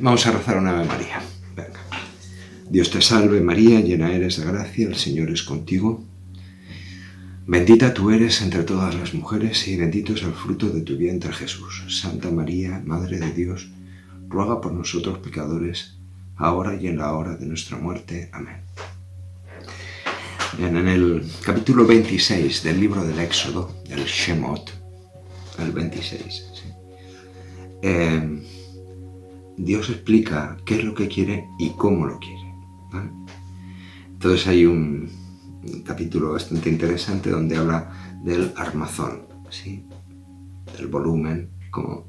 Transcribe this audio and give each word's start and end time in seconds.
Vamos 0.00 0.24
a 0.28 0.30
rezar 0.30 0.58
una 0.58 0.70
Ave 0.70 0.84
María. 0.84 1.20
Venga. 1.56 1.80
Dios 2.70 2.88
te 2.90 3.02
salve 3.02 3.40
María, 3.40 3.80
llena 3.80 4.12
eres 4.12 4.36
de 4.36 4.46
gracia, 4.46 4.86
el 4.86 4.94
Señor 4.94 5.28
es 5.30 5.42
contigo. 5.42 6.04
Bendita 7.48 7.92
tú 7.92 8.12
eres 8.12 8.40
entre 8.42 8.62
todas 8.62 8.94
las 8.94 9.12
mujeres 9.12 9.66
y 9.66 9.76
bendito 9.76 10.12
es 10.12 10.22
el 10.22 10.32
fruto 10.34 10.68
de 10.68 10.82
tu 10.82 10.96
vientre 10.96 11.32
Jesús. 11.32 11.82
Santa 11.88 12.30
María, 12.30 12.80
Madre 12.86 13.18
de 13.18 13.32
Dios, 13.32 13.70
ruega 14.28 14.60
por 14.60 14.72
nosotros 14.72 15.18
pecadores, 15.18 15.96
ahora 16.36 16.80
y 16.80 16.86
en 16.86 16.98
la 16.98 17.12
hora 17.14 17.34
de 17.34 17.46
nuestra 17.46 17.76
muerte. 17.76 18.28
Amén. 18.32 18.58
En 20.60 20.76
el 20.76 21.28
capítulo 21.42 21.84
26 21.84 22.62
del 22.62 22.78
libro 22.78 23.04
del 23.04 23.18
Éxodo, 23.18 23.82
del 23.88 24.04
Shemot, 24.04 24.70
el 25.58 25.72
26, 25.72 26.44
eh, 27.82 28.57
Dios 29.58 29.90
explica 29.90 30.56
qué 30.64 30.76
es 30.76 30.84
lo 30.84 30.94
que 30.94 31.08
quiere 31.08 31.48
y 31.58 31.70
cómo 31.70 32.06
lo 32.06 32.18
quiere. 32.20 32.54
Entonces 34.06 34.46
hay 34.46 34.64
un, 34.64 35.10
capítulo 35.84 36.32
bastante 36.32 36.70
interesante 36.70 37.30
donde 37.30 37.56
habla 37.56 38.16
del 38.22 38.52
armazón, 38.56 39.26
¿sí? 39.50 39.84
del 40.76 40.86
volumen, 40.86 41.50
como 41.70 42.06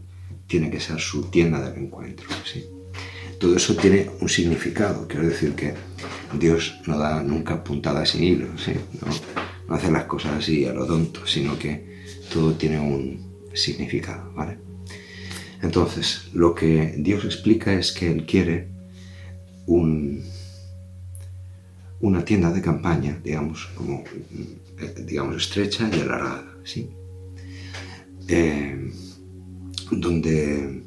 tiene 0.47 0.69
que 0.69 0.79
ser 0.79 0.99
su 0.99 1.23
tienda 1.23 1.59
del 1.59 1.83
encuentro. 1.83 2.27
¿sí? 2.45 2.65
Todo 3.39 3.55
eso 3.55 3.75
tiene 3.75 4.09
un 4.21 4.29
significado, 4.29 5.07
quiero 5.07 5.27
decir 5.27 5.53
que 5.53 5.73
Dios 6.39 6.79
no 6.85 6.97
da 6.97 7.21
nunca 7.23 7.63
puntadas 7.63 8.09
sin 8.09 8.23
hilo, 8.23 8.47
¿sí? 8.57 8.73
no, 9.01 9.07
no 9.67 9.75
hace 9.75 9.91
las 9.91 10.05
cosas 10.05 10.33
así 10.33 10.65
a 10.65 10.73
lo 10.73 10.85
tonto, 10.85 11.25
sino 11.25 11.57
que 11.57 12.03
todo 12.31 12.53
tiene 12.53 12.79
un 12.79 13.49
significado. 13.53 14.31
¿vale? 14.33 14.68
Entonces, 15.61 16.29
lo 16.33 16.55
que 16.55 16.95
Dios 16.97 17.25
explica 17.25 17.73
es 17.73 17.91
que 17.91 18.11
Él 18.11 18.25
quiere 18.25 18.69
un, 19.65 20.23
una 21.99 22.23
tienda 22.23 22.51
de 22.51 22.61
campaña, 22.61 23.19
digamos, 23.23 23.69
como, 23.75 24.03
eh, 24.79 25.03
digamos, 25.05 25.35
estrecha 25.35 25.89
y 25.91 25.99
alargada, 25.99 26.45
¿sí? 26.63 26.89
Eh, 28.27 28.91
donde 29.91 30.83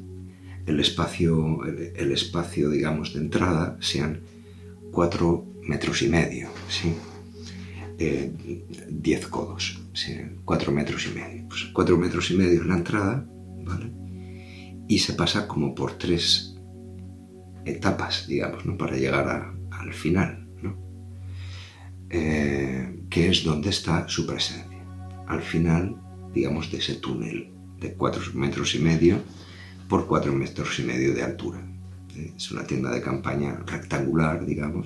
el 0.65 0.79
espacio, 0.79 1.63
el, 1.65 2.11
espacio, 2.11 2.69
digamos, 2.69 3.13
de 3.13 3.19
entrada 3.19 3.77
sean 3.79 4.21
cuatro 4.91 5.45
metros 5.61 6.01
y 6.01 6.09
medio, 6.09 6.49
¿sí? 6.69 6.93
Eh, 7.99 8.31
diez 8.89 9.27
codos, 9.27 9.79
¿sí? 9.93 10.19
cuatro 10.45 10.71
metros 10.71 11.05
y 11.05 11.19
medio. 11.19 11.47
Pues 11.47 11.65
cuatro 11.73 11.97
metros 11.97 12.31
y 12.31 12.37
medio 12.37 12.61
es 12.61 12.67
la 12.67 12.77
entrada, 12.77 13.25
¿vale? 13.63 14.02
Y 14.93 14.99
se 14.99 15.13
pasa 15.13 15.47
como 15.47 15.73
por 15.73 15.97
tres 15.97 16.53
etapas, 17.65 18.27
digamos, 18.27 18.63
¿no? 18.63 18.77
Para 18.77 18.95
llegar 18.95 19.55
al 19.71 19.91
final. 19.91 20.47
Eh, 22.11 22.99
que 23.09 23.29
es 23.31 23.43
donde 23.43 23.71
está 23.71 24.07
su 24.07 24.27
presencia. 24.27 24.85
Al 25.25 25.41
final, 25.41 25.99
digamos, 26.31 26.71
de 26.71 26.77
ese 26.77 26.93
túnel 26.97 27.51
de 27.81 27.95
cuatro 27.95 28.21
metros 28.35 28.75
y 28.75 28.79
medio 28.79 29.19
por 29.89 30.05
cuatro 30.05 30.31
metros 30.31 30.77
y 30.77 30.83
medio 30.83 31.15
de 31.15 31.23
altura. 31.23 31.59
Eh, 32.15 32.33
es 32.37 32.51
una 32.51 32.63
tienda 32.63 32.91
de 32.91 33.01
campaña 33.01 33.63
rectangular, 33.65 34.45
digamos, 34.45 34.85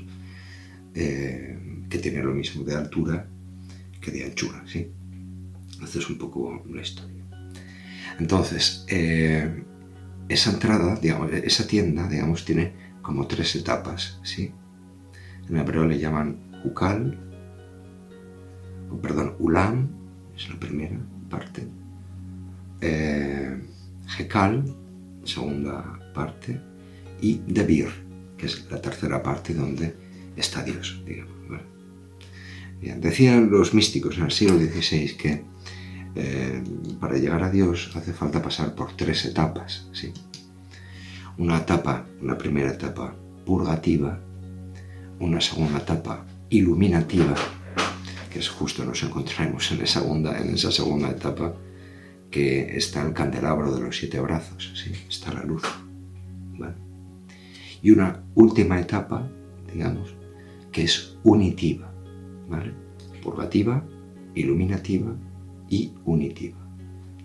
eh, 0.95 1.83
que 1.89 1.97
tiene 1.97 2.23
lo 2.23 2.33
mismo 2.33 2.63
de 2.63 2.75
altura 2.75 3.27
que 3.99 4.11
de 4.11 4.23
anchura, 4.23 4.63
¿sí? 4.65 4.89
Es 5.83 6.09
un 6.09 6.17
poco 6.17 6.63
la 6.73 6.81
historia. 6.81 7.25
Entonces, 8.19 8.85
esa 10.29 10.51
entrada, 10.51 10.95
digamos, 10.95 11.31
esa 11.31 11.67
tienda, 11.67 12.07
digamos, 12.07 12.45
tiene 12.45 12.73
como 13.01 13.27
tres 13.27 13.55
etapas, 13.55 14.19
¿sí? 14.23 14.51
En 15.49 15.57
hebreo 15.57 15.85
le 15.85 15.99
llaman 15.99 16.37
Ukal, 16.65 17.17
o 18.91 18.97
perdón, 18.97 19.35
Ulam, 19.39 19.87
es 20.35 20.49
la 20.49 20.59
primera 20.59 20.97
parte, 21.29 21.67
eh, 22.81 23.57
Hekal, 24.17 24.63
segunda 25.23 25.99
parte, 26.13 26.59
y 27.21 27.41
Debir, 27.47 27.89
que 28.37 28.45
es 28.45 28.69
la 28.69 28.81
tercera 28.81 29.23
parte 29.23 29.53
donde 29.53 29.95
está 30.35 30.63
Dios, 30.63 31.01
digamos. 31.05 31.35
decían 32.81 33.49
los 33.49 33.73
místicos 33.73 34.17
en 34.17 34.25
el 34.25 34.31
siglo 34.31 34.57
XVI 34.57 35.17
que 35.17 35.43
eh, 36.19 36.63
para 36.99 37.17
llegar 37.17 37.43
a 37.43 37.51
Dios 37.51 37.91
hace 37.95 38.11
falta 38.11 38.41
pasar 38.41 38.73
por 38.73 38.97
tres 38.97 39.23
etapas. 39.25 39.87
¿sí? 39.93 40.11
Una 41.37 41.57
etapa, 41.57 42.07
una 42.19 42.35
primera 42.35 42.71
etapa 42.71 43.13
purgativa, 43.45 44.19
una 45.19 45.39
segunda 45.39 45.77
etapa 45.77 46.25
iluminativa, 46.49 47.35
que 48.33 48.39
es 48.39 48.49
justo 48.49 48.83
nos 48.83 49.03
encontramos 49.03 49.71
en 49.71 49.81
esa 49.83 49.99
segunda, 49.99 50.39
en 50.39 50.55
esa 50.55 50.71
segunda 50.71 51.11
etapa, 51.11 51.53
que 52.31 52.75
está 52.75 53.05
el 53.05 53.13
candelabro 53.13 53.75
de 53.75 53.81
los 53.81 53.95
siete 53.95 54.19
brazos, 54.19 54.73
¿sí? 54.73 54.91
está 55.07 55.31
la 55.33 55.43
luz. 55.43 55.63
Y 57.83 57.91
una 57.91 58.23
última 58.33 58.79
etapa, 58.79 59.29
digamos, 59.71 60.15
que 60.71 60.83
es 60.83 61.15
unitiva, 61.23 61.93
¿vale? 62.49 62.73
purgativa, 63.21 63.85
iluminativa 64.33 65.15
y 65.69 65.91
unitiva. 66.05 66.57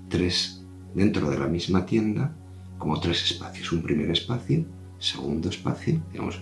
Tres 0.09 0.63
dentro 0.95 1.31
de 1.31 1.39
la 1.39 1.47
misma 1.47 1.87
tienda, 1.87 2.35
como 2.79 3.01
tres 3.01 3.23
espacios. 3.25 3.73
Un 3.73 3.83
primer 3.83 4.11
espacio, 4.11 4.65
segundo 4.99 5.49
espacio, 5.49 6.01
digamos, 6.13 6.41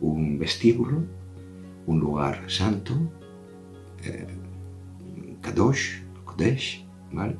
un 0.00 0.38
vestíbulo, 0.38 1.04
un 1.86 2.00
lugar 2.00 2.44
santo, 2.48 2.94
eh, 4.04 4.26
Kadosh, 5.40 6.02
Kodesh, 6.24 6.84
¿vale? 7.12 7.36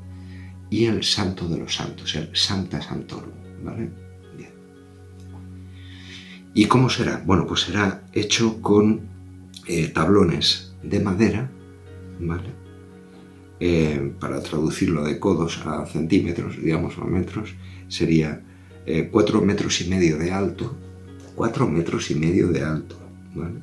Y 0.71 0.85
el 0.85 1.03
santo 1.03 1.49
de 1.49 1.59
los 1.59 1.75
santos, 1.75 2.15
el 2.15 2.35
Santa 2.35 2.81
Santorum, 2.81 3.33
¿vale? 3.65 3.91
Bien. 4.37 4.51
¿Y 6.55 6.67
cómo 6.67 6.89
será? 6.89 7.23
Bueno, 7.25 7.47
pues 7.47 7.63
será 7.63 8.05
hecho 8.13 8.61
con 8.63 9.01
eh, 9.67 9.89
tablones 9.89 10.75
de 10.83 11.01
madera, 11.01 11.51
¿vale? 12.21 12.61
Eh, 13.61 14.13
para 14.19 14.43
traducirlo 14.43 15.05
de 15.05 15.19
codos 15.19 15.61
a 15.67 15.85
centímetros, 15.87 16.57
digamos, 16.57 16.97
a 16.99 17.05
metros, 17.05 17.55
sería 17.89 18.43
cuatro 19.13 19.41
metros 19.41 19.81
y 19.83 19.89
medio 19.89 20.19
de 20.19 20.33
alto, 20.33 20.77
cuatro 21.37 21.69
metros 21.69 22.11
y 22.11 22.17
medio 22.17 22.49
de 22.49 22.65
alto, 22.65 22.97
¿vale? 23.37 23.61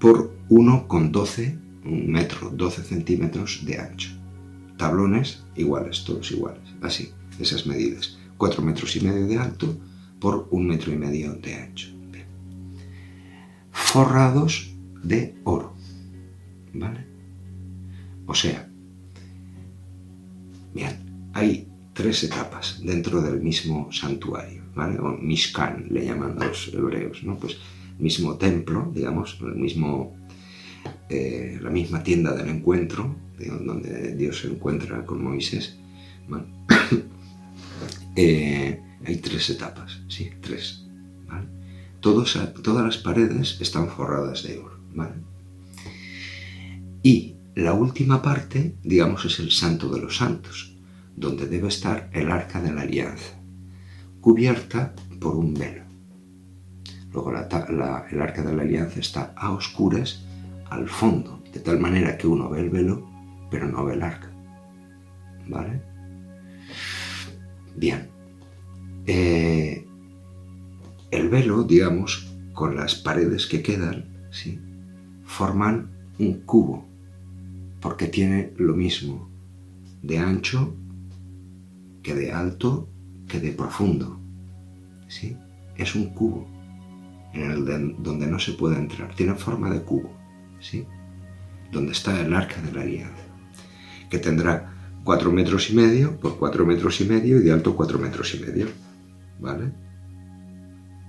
por 0.00 0.32
1,12 0.48 1.58
un 1.84 2.10
metro, 2.10 2.50
12 2.50 2.82
centímetros 2.82 3.64
de 3.64 3.78
ancho. 3.78 4.10
Tablones 4.76 5.44
iguales, 5.56 6.04
todos 6.04 6.30
iguales, 6.32 6.62
así, 6.80 7.12
esas 7.38 7.66
medidas. 7.66 8.18
4 8.36 8.62
metros 8.62 8.96
y 8.96 9.00
medio 9.00 9.26
de 9.26 9.36
alto 9.36 9.76
por 10.18 10.48
un 10.50 10.66
metro 10.66 10.92
y 10.92 10.96
medio 10.96 11.34
de 11.34 11.54
ancho. 11.54 11.88
Forrados 13.70 14.74
de 15.02 15.34
oro, 15.44 15.74
¿vale? 16.74 17.06
O 18.30 18.34
sea, 18.34 18.64
hay 21.32 21.66
tres 21.94 22.22
etapas 22.22 22.80
dentro 22.80 23.20
del 23.20 23.40
mismo 23.40 23.90
santuario, 23.90 24.62
¿vale? 24.72 25.00
O 25.00 25.18
Mishkan 25.18 25.88
le 25.90 26.04
llaman 26.04 26.36
los 26.38 26.72
hebreos, 26.72 27.24
¿no? 27.24 27.36
Pues 27.36 27.58
mismo 27.98 28.36
templo, 28.36 28.88
digamos, 28.94 29.36
el 29.40 29.56
mismo, 29.56 30.16
eh, 31.08 31.58
la 31.60 31.70
misma 31.70 32.04
tienda 32.04 32.32
del 32.32 32.50
encuentro, 32.50 33.16
donde 33.64 34.14
Dios 34.14 34.38
se 34.42 34.46
encuentra 34.46 35.04
con 35.04 35.24
Moisés. 35.24 35.76
Eh, 38.16 38.78
hay 39.06 39.16
tres 39.16 39.48
etapas, 39.50 40.00
sí, 40.08 40.30
tres. 40.40 40.84
Todos, 42.00 42.38
todas 42.62 42.84
las 42.84 42.98
paredes 42.98 43.58
están 43.60 43.88
forradas 43.88 44.42
de 44.42 44.58
oro. 44.58 44.76
Y 47.02 47.39
la 47.60 47.74
última 47.74 48.22
parte, 48.22 48.76
digamos, 48.82 49.24
es 49.26 49.38
el 49.38 49.50
santo 49.50 49.90
de 49.90 50.00
los 50.00 50.16
santos, 50.16 50.74
donde 51.14 51.46
debe 51.46 51.68
estar 51.68 52.08
el 52.12 52.30
arca 52.30 52.60
de 52.60 52.72
la 52.72 52.82
alianza, 52.82 53.34
cubierta 54.20 54.94
por 55.20 55.36
un 55.36 55.54
velo. 55.54 55.82
Luego 57.12 57.30
el 57.30 58.20
arca 58.22 58.42
de 58.42 58.54
la 58.54 58.62
alianza 58.62 59.00
está 59.00 59.34
a 59.36 59.50
oscuras 59.50 60.24
al 60.70 60.88
fondo, 60.88 61.42
de 61.52 61.60
tal 61.60 61.78
manera 61.78 62.16
que 62.16 62.26
uno 62.26 62.48
ve 62.48 62.60
el 62.60 62.70
velo, 62.70 63.06
pero 63.50 63.68
no 63.68 63.84
ve 63.84 63.94
el 63.94 64.02
arca. 64.02 64.30
¿Vale? 65.48 65.82
Bien. 67.76 68.08
Eh, 69.06 69.86
el 71.10 71.28
velo, 71.28 71.64
digamos, 71.64 72.32
con 72.54 72.76
las 72.76 72.94
paredes 72.94 73.46
que 73.46 73.62
quedan, 73.62 74.28
¿sí? 74.30 74.60
forman 75.24 75.90
un 76.18 76.40
cubo, 76.42 76.89
porque 77.80 78.06
tiene 78.06 78.52
lo 78.56 78.74
mismo 78.74 79.30
de 80.02 80.18
ancho 80.18 80.74
que 82.02 82.14
de 82.14 82.32
alto 82.32 82.88
que 83.28 83.40
de 83.40 83.52
profundo. 83.52 84.18
¿sí? 85.08 85.36
Es 85.76 85.94
un 85.94 86.10
cubo 86.14 86.46
en 87.32 87.50
el 87.50 87.96
donde 88.02 88.26
no 88.26 88.38
se 88.38 88.52
puede 88.52 88.76
entrar. 88.76 89.14
Tiene 89.14 89.34
forma 89.34 89.70
de 89.70 89.82
cubo, 89.82 90.10
¿sí? 90.60 90.86
Donde 91.70 91.92
está 91.92 92.20
el 92.20 92.34
arca 92.34 92.60
de 92.60 92.72
la 92.72 92.82
alianza, 92.82 93.22
que 94.10 94.18
tendrá 94.18 94.74
4 95.04 95.30
metros 95.32 95.70
y 95.70 95.74
medio 95.74 96.18
por 96.18 96.38
4 96.38 96.66
metros 96.66 97.00
y 97.00 97.04
medio 97.04 97.38
y 97.38 97.44
de 97.44 97.52
alto 97.52 97.76
4 97.76 97.98
metros 97.98 98.34
y 98.34 98.40
medio, 98.40 98.66
¿vale? 99.38 99.72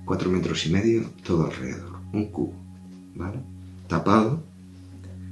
4 0.06 0.30
metros 0.30 0.66
y 0.66 0.72
medio 0.72 1.10
todo 1.24 1.46
alrededor, 1.46 2.00
un 2.14 2.32
cubo, 2.32 2.54
¿vale? 3.16 3.40
Tapado, 3.88 4.44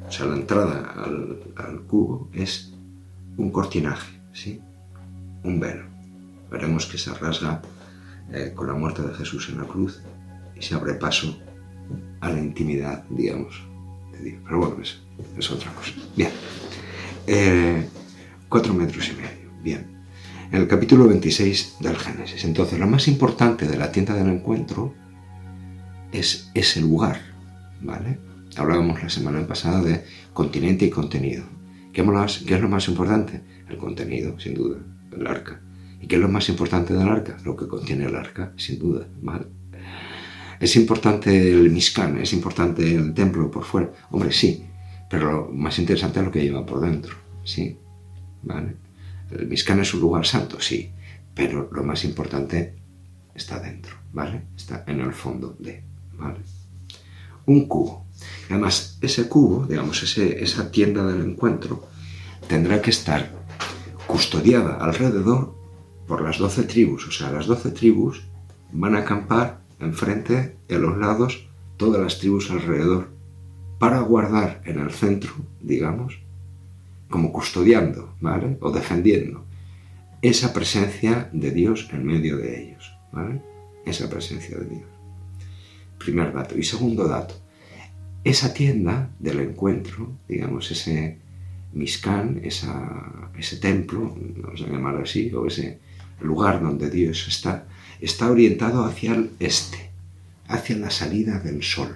o 0.09 0.11
sea, 0.11 0.25
la 0.25 0.35
entrada 0.37 0.91
al, 1.05 1.81
cubo 1.87 2.29
es 2.33 2.73
un 3.37 3.51
cortinaje, 3.51 4.19
¿sí? 4.33 4.59
Un 5.43 5.59
velo. 5.59 5.83
Veremos 6.49 6.87
que 6.87 6.97
se 6.97 7.13
rasga 7.13 7.61
eh, 8.33 8.51
con 8.55 8.65
la 8.65 8.73
muerte 8.73 9.03
de 9.03 9.13
Jesús 9.13 9.49
en 9.49 9.59
la 9.59 9.65
cruz 9.65 10.01
y 10.55 10.63
se 10.63 10.73
abre 10.73 10.95
paso 10.95 11.37
a 12.21 12.29
la 12.29 12.39
intimidad, 12.39 13.03
digamos, 13.11 13.61
de 14.11 14.23
Dios. 14.23 14.41
Pero 14.43 14.57
bueno, 14.57 14.81
es, 14.81 14.99
es 15.37 15.51
otra 15.51 15.71
cosa. 15.73 15.91
Bien. 16.15 16.31
Eh, 17.27 17.87
cuatro 18.49 18.73
metros 18.73 19.09
y 19.09 19.13
medio. 19.13 19.51
Bien. 19.61 19.85
En 20.51 20.61
el 20.61 20.67
capítulo 20.67 21.07
26 21.07 21.77
del 21.81 21.95
Génesis. 21.95 22.43
Entonces, 22.45 22.79
lo 22.79 22.87
más 22.87 23.07
importante 23.07 23.67
de 23.67 23.77
la 23.77 23.91
tienda 23.91 24.15
del 24.15 24.29
encuentro 24.29 24.95
es 26.11 26.49
ese 26.55 26.81
lugar, 26.81 27.21
¿vale? 27.81 28.28
Hablábamos 28.55 29.01
la 29.01 29.09
semana 29.09 29.45
pasada 29.45 29.81
de 29.81 30.03
continente 30.33 30.85
y 30.85 30.89
contenido. 30.89 31.43
¿Qué 31.93 32.01
es 32.01 32.61
lo 32.61 32.69
más 32.69 32.87
importante? 32.87 33.41
El 33.69 33.77
contenido, 33.77 34.39
sin 34.39 34.53
duda, 34.53 34.77
el 35.15 35.27
arca. 35.27 35.61
¿Y 36.01 36.07
qué 36.07 36.15
es 36.15 36.21
lo 36.21 36.29
más 36.29 36.47
importante 36.49 36.93
del 36.93 37.07
arca? 37.07 37.37
Lo 37.43 37.55
que 37.55 37.67
contiene 37.67 38.05
el 38.05 38.15
arca, 38.15 38.53
sin 38.57 38.79
duda, 38.79 39.07
¿vale? 39.21 39.45
¿Es 40.59 40.75
importante 40.75 41.51
el 41.51 41.69
Mishkan? 41.71 42.17
¿Es 42.17 42.33
importante 42.33 42.95
el 42.95 43.13
templo 43.13 43.49
por 43.49 43.63
fuera? 43.63 43.91
Hombre, 44.11 44.31
sí, 44.31 44.65
pero 45.09 45.31
lo 45.31 45.51
más 45.51 45.79
interesante 45.79 46.19
es 46.19 46.25
lo 46.25 46.31
que 46.31 46.41
lleva 46.41 46.65
por 46.65 46.81
dentro, 46.81 47.15
¿sí? 47.43 47.77
¿Vale? 48.43 48.75
El 49.31 49.47
Mishkan 49.47 49.79
es 49.79 49.93
un 49.93 50.01
lugar 50.01 50.25
santo, 50.25 50.59
sí, 50.59 50.91
pero 51.33 51.69
lo 51.71 51.83
más 51.83 52.03
importante 52.03 52.75
está 53.33 53.59
dentro, 53.59 53.95
¿vale? 54.11 54.43
Está 54.55 54.83
en 54.87 54.99
el 54.99 55.13
fondo 55.13 55.55
de, 55.59 55.83
¿vale? 56.17 56.39
Un 57.45 57.67
cubo. 57.67 58.05
Además, 58.49 58.97
ese 59.01 59.29
cubo, 59.29 59.65
digamos, 59.67 60.01
esa 60.03 60.71
tienda 60.71 61.05
del 61.05 61.21
encuentro, 61.21 61.87
tendrá 62.47 62.81
que 62.81 62.89
estar 62.89 63.31
custodiada 64.07 64.77
alrededor 64.77 65.55
por 66.07 66.21
las 66.23 66.39
doce 66.39 66.63
tribus. 66.63 67.07
O 67.07 67.11
sea, 67.11 67.31
las 67.31 67.45
doce 67.45 67.69
tribus 67.69 68.23
van 68.71 68.95
a 68.95 68.99
acampar 68.99 69.61
enfrente, 69.79 70.57
en 70.67 70.81
los 70.81 70.97
lados, 70.97 71.47
todas 71.77 72.01
las 72.01 72.17
tribus 72.17 72.49
alrededor, 72.49 73.09
para 73.77 73.99
guardar 74.01 74.61
en 74.65 74.79
el 74.79 74.91
centro, 74.91 75.31
digamos, 75.61 76.19
como 77.09 77.31
custodiando, 77.31 78.13
¿vale? 78.19 78.57
O 78.61 78.71
defendiendo 78.71 79.45
esa 80.21 80.51
presencia 80.53 81.29
de 81.31 81.51
Dios 81.51 81.87
en 81.93 82.05
medio 82.05 82.37
de 82.37 82.63
ellos, 82.63 82.91
¿vale? 83.11 83.41
Esa 83.85 84.09
presencia 84.09 84.57
de 84.57 84.65
Dios. 84.65 84.89
Primer 85.97 86.33
dato. 86.33 86.57
Y 86.57 86.63
segundo 86.63 87.07
dato, 87.07 87.35
esa 88.23 88.53
tienda 88.53 89.09
del 89.19 89.39
encuentro, 89.39 90.11
digamos, 90.27 90.71
ese 90.71 91.17
Mishkan, 91.73 92.41
ese 92.43 93.57
templo, 93.61 94.15
vamos 94.37 94.61
a 94.61 94.67
llamarlo 94.67 95.03
así, 95.03 95.31
o 95.33 95.45
ese 95.45 95.79
lugar 96.21 96.61
donde 96.61 96.89
Dios 96.89 97.27
está, 97.27 97.67
está 98.01 98.29
orientado 98.29 98.83
hacia 98.83 99.13
el 99.13 99.31
este, 99.39 99.91
hacia 100.47 100.77
la 100.77 100.89
salida 100.89 101.39
del 101.39 101.63
sol. 101.63 101.95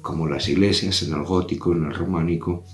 Como 0.00 0.28
las 0.28 0.48
iglesias 0.48 1.02
en 1.02 1.12
el 1.12 1.24
gótico, 1.24 1.72
en 1.72 1.84
el 1.84 1.94
románico, 1.94 2.64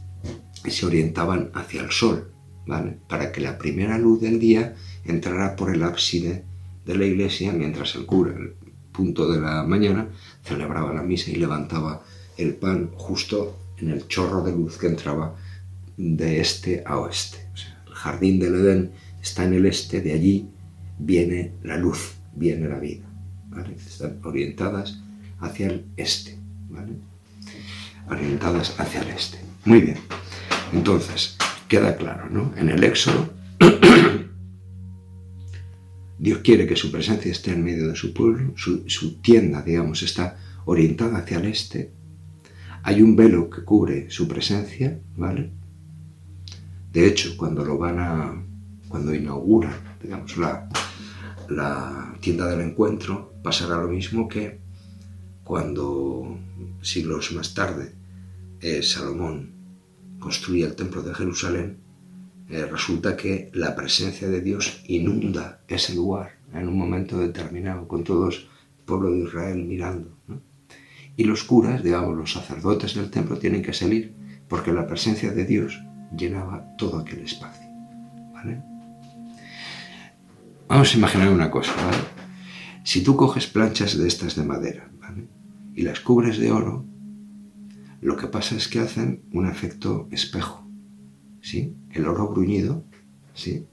se 0.65 0.87
orientaban 0.87 1.51
hacia 1.55 1.83
el 1.83 1.91
sol, 1.91 2.31
¿vale? 2.67 2.99
Para 3.09 3.33
que 3.33 3.41
la 3.41 3.59
primera 3.59 3.99
luz 3.99 4.21
del 4.21 4.39
día 4.39 4.77
entrara 5.05 5.57
por 5.57 5.75
el 5.75 5.83
ábside 5.83 6.45
de 6.85 6.97
la 6.97 7.05
iglesia 7.05 7.53
mientras 7.53 7.95
el 7.95 8.07
cura, 8.07 8.33
el 8.37 8.55
punto 8.93 9.31
de 9.31 9.41
la 9.41 9.63
mañana, 9.63 10.09
celebraba 10.47 10.93
la 10.93 11.03
misa 11.03 11.31
y 11.31 11.37
levantaba 11.37 12.03
el 12.37 12.55
pan 12.55 12.91
justo 12.97 13.59
en 13.79 13.91
el 13.91 14.07
chorro 14.09 14.43
de 14.43 14.53
luz 14.53 14.79
que 14.79 14.87
entraba 14.87 15.35
de 15.97 16.41
este 16.41 16.83
a 16.87 16.99
oeste. 16.99 17.39
el 17.87 17.95
jardín 17.95 18.39
del 18.39 18.55
Edén 18.55 18.93
está 19.23 19.45
en 19.45 19.55
el 19.55 19.67
este, 19.67 20.01
de 20.01 20.13
allí 20.13 20.49
viene 20.99 21.53
la 21.63 21.77
luz, 21.77 22.15
viene 22.35 22.69
la 22.69 22.79
vida. 22.79 23.05
Están 23.87 24.19
orientadas 24.23 24.99
hacia 25.41 25.69
el 25.69 25.85
este, 25.97 26.39
orientadas 28.09 28.79
hacia 28.79 29.01
el 29.01 29.09
este. 29.09 29.39
Muy 29.65 29.81
bien. 29.81 29.99
Entonces, 30.73 31.37
queda 31.69 31.97
claro, 31.97 32.29
¿no? 32.31 32.53
En 32.57 32.69
el 32.69 32.85
Éxodo, 32.85 33.31
Dios 36.19 36.39
quiere 36.39 36.67
que 36.67 36.77
su 36.77 36.91
presencia 36.91 37.31
esté 37.31 37.53
en 37.53 37.65
medio 37.65 37.89
de 37.89 37.97
su 37.97 38.13
pueblo, 38.13 38.55
su, 38.57 39.21
tienda, 39.21 39.63
digamos, 39.63 40.03
está 40.03 40.39
orientada 40.65 41.19
hacia 41.19 41.39
el 41.39 41.47
este. 41.47 41.91
Hay 42.83 43.03
un 43.03 43.17
velo 43.17 43.51
que 43.51 43.65
cubre 43.65 44.11
su 44.11 44.27
presencia, 44.27 44.99
¿vale? 45.17 45.51
De 46.93 47.07
hecho, 47.07 47.37
cuando 47.37 47.65
lo 47.65 47.77
van 47.77 47.99
a, 47.99 48.43
cuando 48.89 49.15
inauguran, 49.15 49.75
digamos, 50.03 50.37
la, 50.39 50.69
la 51.51 52.15
tienda 52.21 52.47
del 52.47 52.61
encuentro, 52.61 53.35
pasará 53.43 53.77
lo 53.77 53.89
mismo 53.89 54.29
que 54.29 54.59
cuando 55.45 56.39
siglos 56.81 57.33
más 57.33 57.55
tarde 57.55 57.93
eh, 58.61 58.83
Salomón 58.83 59.53
construía 60.19 60.67
el 60.67 60.75
templo 60.75 61.03
de 61.03 61.15
Jerusalén, 61.15 61.79
eh, 62.49 62.65
resulta 62.67 63.17
que 63.17 63.51
la 63.55 63.75
presencia 63.75 64.29
de 64.29 64.41
Dios 64.41 64.83
inunda 64.87 65.61
ese 65.69 65.95
lugar 65.95 66.39
en 66.53 66.69
un 66.69 66.79
momento 66.79 67.19
determinado, 67.19 67.89
con 67.89 68.05
todos 68.05 68.49
el 68.79 68.85
pueblo 68.85 69.11
de 69.11 69.25
Israel 69.25 69.65
mirando. 69.65 70.17
Y 71.17 71.25
los 71.25 71.45
curas, 71.45 71.83
digamos, 71.83 72.17
los 72.17 72.33
sacerdotes 72.33 72.95
del 72.95 73.11
templo 73.11 73.39
tienen 73.39 73.63
que 73.63 73.73
salir 73.73 74.15
porque 74.49 74.73
la 74.73 74.87
presencia 74.87 75.33
de 75.33 75.45
Dios 75.45 75.81
llenaba 76.17 76.77
todo 76.77 76.99
aquel 76.99 77.21
espacio. 77.21 77.67
¿vale? 78.33 78.63
Vamos 80.69 80.95
a 80.95 80.99
imaginar 80.99 81.31
una 81.31 81.51
cosa. 81.51 81.73
Si 82.85 83.03
tú 83.03 83.17
coges 83.17 83.47
planchas 83.47 83.97
de 83.97 84.07
estas 84.07 84.37
de 84.37 84.45
madera. 84.45 84.91
Y 85.75 85.83
las 85.83 86.01
cubres 86.01 86.39
de 86.39 86.51
oro, 86.51 86.87
lo 88.01 88.17
que 88.17 88.29
pasa 88.29 88.57
es 88.57 88.67
que 88.67 88.81
hacen 88.81 89.25
un 89.33 89.47
efecto 89.47 90.09
espejo, 90.11 90.66
¿sí? 91.47 91.77
El 91.93 92.09
oro 92.09 92.29
bruñido, 92.29 92.83
¿sí? 93.33 93.69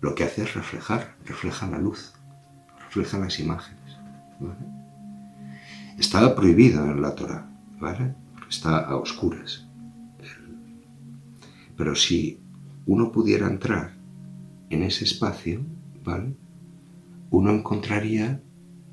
Lo 0.00 0.14
que 0.14 0.24
hace 0.24 0.44
es 0.44 0.54
reflejar, 0.54 1.14
refleja 1.26 1.68
la 1.68 1.78
luz, 1.78 2.14
refleja 2.86 3.18
las 3.18 3.38
imágenes, 3.38 3.98
¿vale? 4.40 4.64
Estaba 5.98 6.34
prohibido 6.34 6.82
en 6.86 7.02
la 7.02 7.14
Torah, 7.14 7.50
¿vale? 7.78 8.14
está 8.48 8.78
a 8.78 8.96
oscuras. 8.96 9.66
Pero 11.76 11.94
si 11.94 12.40
uno 12.86 13.12
pudiera 13.12 13.46
entrar 13.46 13.92
en 14.70 14.84
ese 14.84 15.04
espacio, 15.04 15.60
¿vale? 16.02 16.34
Uno 17.30 17.52
encontraría 17.52 18.40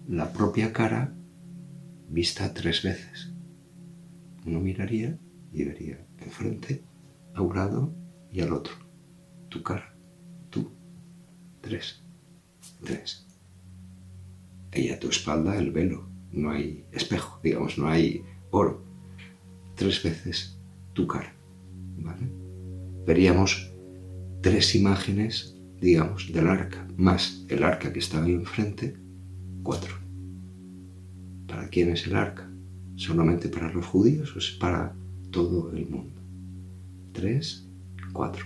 la 0.10 0.34
propia 0.34 0.74
cara 0.74 1.14
vista 2.10 2.54
tres 2.54 2.84
veces. 2.84 3.32
Uno 4.46 4.60
miraría 4.60 5.18
y 5.54 5.64
vería 5.64 6.06
enfrente, 6.18 6.84
a 7.34 7.42
un 7.42 7.56
lado 7.56 7.94
y 8.32 8.42
al 8.42 8.54
otro. 8.54 8.74
Tu 9.50 9.62
cara, 9.64 9.96
tú, 10.50 10.72
tres, 11.62 12.04
tres. 12.84 13.28
Y 14.74 14.90
a 14.90 15.00
tu 15.00 15.10
espalda 15.10 15.58
el 15.58 15.72
velo, 15.72 16.08
no 16.32 16.52
hay 16.52 16.86
espejo, 16.92 17.40
digamos, 17.44 17.78
no 17.78 17.88
hay 17.88 18.24
oro. 18.52 18.84
Tres 19.76 20.02
veces 20.04 20.58
tu 20.94 21.08
cara, 21.08 21.34
¿vale? 21.98 22.32
Veríamos 23.06 23.74
tres 24.42 24.76
imágenes 24.76 25.62
digamos, 25.82 26.32
del 26.32 26.48
arca, 26.48 26.88
más 26.96 27.44
el 27.50 27.64
arca 27.64 27.92
que 27.92 28.00
estaba 28.00 28.26
ahí 28.26 28.34
enfrente, 28.34 28.96
cuatro. 29.64 29.96
¿Para 31.48 31.68
quién 31.70 31.90
es 31.90 32.06
el 32.06 32.16
arca? 32.16 32.50
¿Solamente 32.96 33.50
para 33.50 33.74
los 33.74 33.88
judíos 33.88 34.34
o 34.36 34.40
es 34.40 34.52
para 34.52 34.96
todo 35.32 35.72
el 35.72 35.90
mundo? 35.90 36.21
Tres, 37.14 37.66
cuatro. 38.14 38.46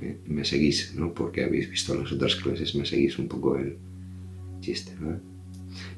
¿Eh? 0.00 0.18
Me 0.26 0.44
seguís, 0.44 0.94
¿no? 0.94 1.12
Porque 1.14 1.44
habéis 1.44 1.70
visto 1.70 1.94
las 1.94 2.10
otras 2.12 2.36
clases, 2.36 2.74
me 2.74 2.84
seguís 2.84 3.18
un 3.18 3.28
poco 3.28 3.56
el 3.56 3.76
chiste. 4.60 4.92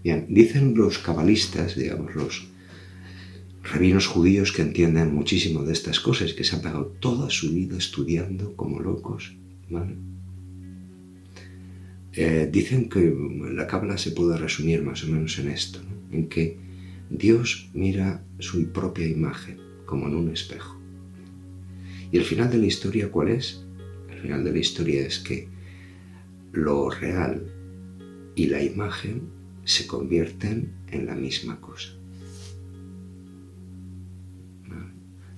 Bien, 0.02 0.26
dicen 0.28 0.74
los 0.74 0.98
cabalistas, 0.98 1.76
digamos, 1.76 2.14
los 2.14 2.48
rabinos 3.62 4.06
judíos 4.06 4.52
que 4.52 4.62
entienden 4.62 5.14
muchísimo 5.14 5.64
de 5.64 5.72
estas 5.72 6.00
cosas, 6.00 6.34
que 6.34 6.44
se 6.44 6.56
han 6.56 6.62
pagado 6.62 6.86
toda 7.00 7.30
su 7.30 7.52
vida 7.52 7.76
estudiando 7.78 8.54
como 8.56 8.80
locos, 8.80 9.34
¿vale? 9.70 9.94
Eh, 12.12 12.48
dicen 12.52 12.88
que 12.88 13.12
la 13.52 13.66
cábala 13.66 13.98
se 13.98 14.12
puede 14.12 14.36
resumir 14.36 14.82
más 14.82 15.02
o 15.02 15.08
menos 15.08 15.38
en 15.38 15.50
esto, 15.50 15.80
en 16.12 16.28
que 16.28 16.58
Dios 17.10 17.70
mira 17.74 18.22
su 18.38 18.68
propia 18.68 19.06
imagen 19.06 19.58
como 19.84 20.06
en 20.06 20.14
un 20.14 20.30
espejo. 20.30 20.73
Y 22.14 22.18
el 22.18 22.24
final 22.24 22.48
de 22.48 22.58
la 22.58 22.66
historia, 22.66 23.10
¿cuál 23.10 23.30
es? 23.30 23.60
El 24.08 24.20
final 24.20 24.44
de 24.44 24.52
la 24.52 24.58
historia 24.60 25.04
es 25.04 25.18
que 25.18 25.48
lo 26.52 26.88
real 26.88 27.44
y 28.36 28.46
la 28.46 28.62
imagen 28.62 29.22
se 29.64 29.88
convierten 29.88 30.70
en 30.92 31.06
la 31.06 31.16
misma 31.16 31.60
cosa. 31.60 31.88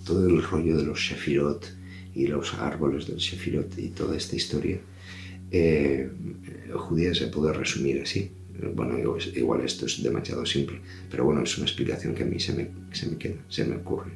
Todo 0.04 0.28
el 0.28 0.42
rollo 0.42 0.76
de 0.76 0.84
los 0.84 0.98
Shefirot 0.98 1.66
y 2.14 2.26
los 2.26 2.52
árboles 2.52 3.06
del 3.06 3.16
Shefirot 3.16 3.78
y 3.78 3.88
toda 3.88 4.14
esta 4.14 4.36
historia 4.36 4.78
eh, 5.50 6.10
judía 6.74 7.14
se 7.14 7.28
puede 7.28 7.54
resumir 7.54 8.02
así. 8.02 8.30
Bueno, 8.74 8.98
igual 9.34 9.62
esto 9.62 9.86
es 9.86 10.02
demasiado 10.02 10.44
simple, 10.44 10.82
pero 11.10 11.24
bueno, 11.24 11.42
es 11.42 11.56
una 11.56 11.66
explicación 11.66 12.14
que 12.14 12.24
a 12.24 12.26
mí 12.26 12.38
se 12.38 12.52
me, 12.52 12.68
se 12.92 13.06
me 13.08 13.16
queda, 13.16 13.42
se 13.48 13.64
me 13.64 13.76
ocurre. 13.76 14.12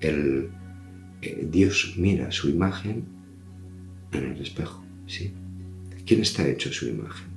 El, 0.00 0.50
eh, 1.22 1.46
Dios 1.50 1.94
mira 1.96 2.30
su 2.30 2.48
imagen 2.48 3.04
en 4.12 4.24
el 4.24 4.40
espejo, 4.40 4.84
¿sí? 5.06 5.32
¿Quién 6.06 6.20
está 6.20 6.46
hecho 6.46 6.72
su 6.72 6.88
imagen? 6.88 7.28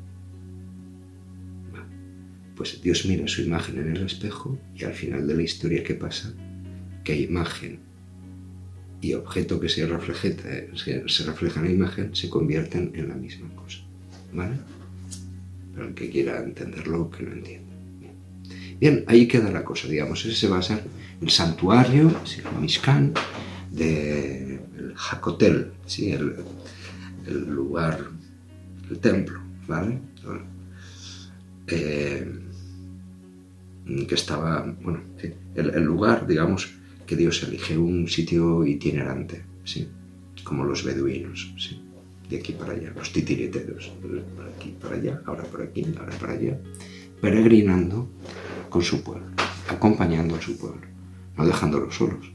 Pues 2.55 2.81
Dios 2.81 3.05
mira 3.05 3.27
su 3.27 3.41
imagen 3.41 3.79
en 3.79 3.95
el 3.95 4.05
espejo 4.05 4.57
y 4.75 4.83
al 4.83 4.93
final 4.93 5.27
de 5.27 5.35
la 5.35 5.41
historia, 5.41 5.83
¿qué 5.83 5.95
pasa? 5.95 6.33
Que 7.03 7.19
imagen 7.19 7.79
y 9.01 9.15
objeto 9.15 9.59
que 9.59 9.67
se 9.67 9.85
refleja, 9.85 10.29
se 10.75 11.23
refleja 11.25 11.59
en 11.59 11.65
la 11.65 11.71
imagen 11.71 12.15
se 12.15 12.29
convierten 12.29 12.91
en 12.93 13.09
la 13.09 13.15
misma 13.15 13.49
cosa. 13.55 13.79
¿Vale? 14.31 14.57
Para 15.73 15.87
el 15.87 15.93
que 15.93 16.09
quiera 16.09 16.43
entenderlo, 16.43 17.09
que 17.09 17.23
lo 17.23 17.33
entienda. 17.33 17.71
Bien. 18.79 19.03
ahí 19.07 19.27
queda 19.27 19.51
la 19.51 19.63
cosa, 19.63 19.87
digamos. 19.87 20.25
Ese 20.25 20.47
va 20.47 20.59
a 20.59 20.61
ser 20.61 20.83
el 21.21 21.29
santuario, 21.29 22.09
el 22.09 22.61
Mishkan, 22.61 23.13
de 23.71 24.55
el 24.77 24.93
Hakotel, 24.95 25.71
¿sí? 25.85 26.11
el, 26.11 26.35
lugar, 27.47 27.99
el 28.89 28.99
templo, 28.99 29.39
¿vale? 29.67 29.99
Eh, 31.67 32.31
que 34.07 34.15
estaba, 34.15 34.75
bueno, 34.81 35.01
el, 35.55 35.83
lugar, 35.83 36.27
digamos, 36.27 36.73
que 37.05 37.15
Dios 37.15 37.43
elige, 37.43 37.77
un 37.77 38.07
sitio 38.07 38.65
itinerante, 38.65 39.43
¿sí? 39.63 39.87
Como 40.43 40.63
los 40.63 40.83
beduinos, 40.83 41.53
¿sí? 41.57 41.81
De 42.29 42.37
aquí 42.37 42.53
para 42.53 42.73
allá, 42.73 42.93
los 42.95 43.11
titiriteros, 43.11 43.91
por 44.35 44.47
aquí 44.47 44.75
para 44.81 44.95
allá, 44.95 45.21
ahora 45.25 45.43
por 45.43 45.61
aquí, 45.61 45.85
ahora 45.99 46.17
para 46.17 46.33
allá, 46.33 46.57
peregrinando 47.19 48.09
con 48.69 48.81
su 48.81 49.03
pueblo, 49.03 49.27
acompañando 49.67 50.35
a 50.35 50.41
su 50.41 50.57
pueblo, 50.57 50.81
no 51.37 51.45
dejándolos 51.45 51.95
solos, 51.95 52.31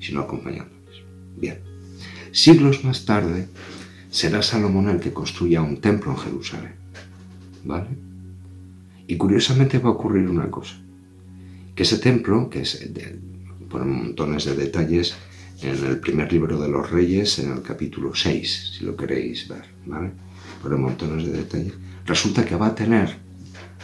sino 0.00 0.20
acompañándoles. 0.20 1.02
Bien, 1.36 1.60
siglos 2.32 2.84
más 2.84 3.04
tarde 3.04 3.48
será 4.10 4.42
Salomón 4.42 4.88
el 4.88 5.00
que 5.00 5.12
construya 5.12 5.62
un 5.62 5.80
templo 5.80 6.12
en 6.12 6.18
Jerusalén, 6.18 6.74
¿vale? 7.64 7.88
Y 9.06 9.16
curiosamente 9.16 9.78
va 9.78 9.90
a 9.90 9.92
ocurrir 9.92 10.28
una 10.28 10.50
cosa, 10.50 10.76
que 11.74 11.82
ese 11.82 11.98
templo, 11.98 12.48
que 12.48 12.62
es 12.62 12.92
de, 12.92 13.18
por 13.68 13.84
montones 13.84 14.44
de 14.44 14.56
detalles 14.56 15.14
en 15.62 15.84
el 15.84 16.00
primer 16.00 16.32
libro 16.32 16.58
de 16.58 16.68
los 16.68 16.90
reyes, 16.90 17.38
en 17.38 17.52
el 17.52 17.62
capítulo 17.62 18.14
6, 18.14 18.76
si 18.78 18.84
lo 18.84 18.96
queréis 18.96 19.48
ver, 19.48 19.64
¿vale? 19.86 20.12
Por 20.62 20.76
montones 20.78 21.26
de 21.26 21.32
detalles, 21.32 21.74
resulta 22.04 22.44
que 22.44 22.56
va 22.56 22.68
a 22.68 22.74
tener 22.74 23.16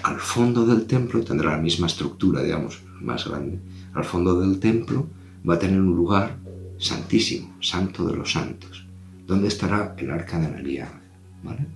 al 0.02 0.18
fondo 0.18 0.66
del 0.66 0.86
templo, 0.86 1.22
tendrá 1.22 1.52
la 1.52 1.62
misma 1.62 1.86
estructura, 1.86 2.42
digamos, 2.42 2.82
más 3.00 3.28
grande, 3.28 3.58
al 3.94 4.04
fondo 4.04 4.40
del 4.40 4.58
templo 4.58 5.06
va 5.48 5.54
a 5.54 5.58
tener 5.58 5.80
un 5.80 5.94
lugar 5.94 6.38
santísimo, 6.78 7.54
santo 7.60 8.04
de 8.06 8.16
los 8.16 8.32
santos, 8.32 8.86
donde 9.26 9.48
estará 9.48 9.94
el 9.98 10.10
arca 10.10 10.38
de 10.38 10.50
la 10.50 10.58
alianza, 10.58 11.00
¿vale? 11.42 11.66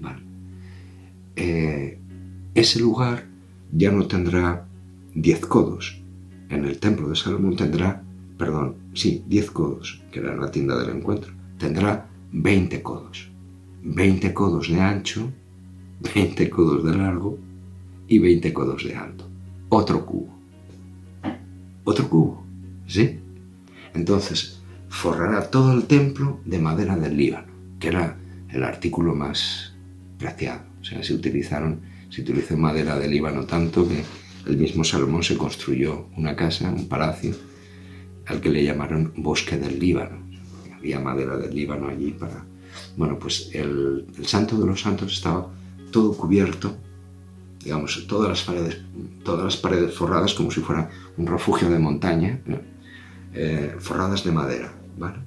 Vale. 0.00 0.22
Eh, 1.36 1.98
ese 2.54 2.80
lugar 2.80 3.26
ya 3.72 3.90
no 3.90 4.06
tendrá 4.06 4.66
diez 5.14 5.40
codos. 5.40 6.02
En 6.48 6.64
el 6.64 6.78
templo 6.78 7.08
de 7.08 7.16
Salomón 7.16 7.56
tendrá, 7.56 8.02
perdón, 8.36 8.76
sí, 8.94 9.24
diez 9.28 9.50
codos, 9.50 10.02
que 10.10 10.20
era 10.20 10.34
la 10.34 10.50
tienda 10.50 10.78
del 10.78 10.96
encuentro. 10.96 11.32
Tendrá 11.58 12.08
veinte 12.32 12.82
codos. 12.82 13.30
Veinte 13.82 14.34
codos 14.34 14.68
de 14.68 14.80
ancho, 14.80 15.30
veinte 16.14 16.50
codos 16.50 16.84
de 16.84 16.96
largo 16.96 17.38
y 18.08 18.18
veinte 18.18 18.52
codos 18.52 18.84
de 18.84 18.96
alto. 18.96 19.28
Otro 19.68 20.04
cubo. 20.04 20.28
Otro 21.84 22.08
cubo, 22.08 22.44
¿sí? 22.90 23.20
Entonces, 23.94 24.60
forrará 24.88 25.50
todo 25.50 25.72
el 25.72 25.84
templo 25.84 26.40
de 26.44 26.58
madera 26.58 26.96
del 26.96 27.16
Líbano, 27.16 27.52
que 27.78 27.88
era 27.88 28.16
el 28.50 28.64
artículo 28.64 29.14
más 29.14 29.74
preciado. 30.18 30.62
O 30.80 30.84
sea, 30.84 31.02
se 31.02 31.14
utilizaron 31.14 31.80
se 32.10 32.22
utilizó 32.22 32.56
madera 32.56 32.98
de 32.98 33.08
Líbano 33.08 33.46
tanto 33.46 33.88
que 33.88 34.02
el 34.46 34.56
mismo 34.56 34.82
Salomón 34.82 35.22
se 35.22 35.38
construyó 35.38 36.08
una 36.16 36.34
casa, 36.34 36.68
un 36.70 36.88
palacio, 36.88 37.34
al 38.26 38.40
que 38.40 38.50
le 38.50 38.64
llamaron 38.64 39.12
Bosque 39.16 39.56
del 39.56 39.78
Líbano. 39.78 40.18
Había 40.76 40.98
madera 40.98 41.36
del 41.36 41.54
Líbano 41.54 41.88
allí 41.88 42.10
para... 42.10 42.44
Bueno, 42.96 43.18
pues 43.18 43.50
el, 43.52 44.06
Santo 44.24 44.58
de 44.58 44.66
los 44.66 44.80
Santos 44.80 45.12
estaba 45.12 45.48
todo 45.92 46.16
cubierto, 46.16 46.76
digamos, 47.62 48.06
todas 48.08 48.28
las 48.28 48.42
paredes, 48.42 48.80
todas 49.24 49.44
las 49.44 49.56
paredes 49.56 49.94
forradas 49.94 50.34
como 50.34 50.50
si 50.50 50.60
fuera 50.60 50.90
un 51.16 51.26
refugio 51.26 51.68
de 51.68 51.78
montaña, 51.78 52.40
eh, 53.34 53.76
forradas 53.78 54.24
de 54.24 54.32
madera, 54.32 54.72
¿vale? 54.98 55.18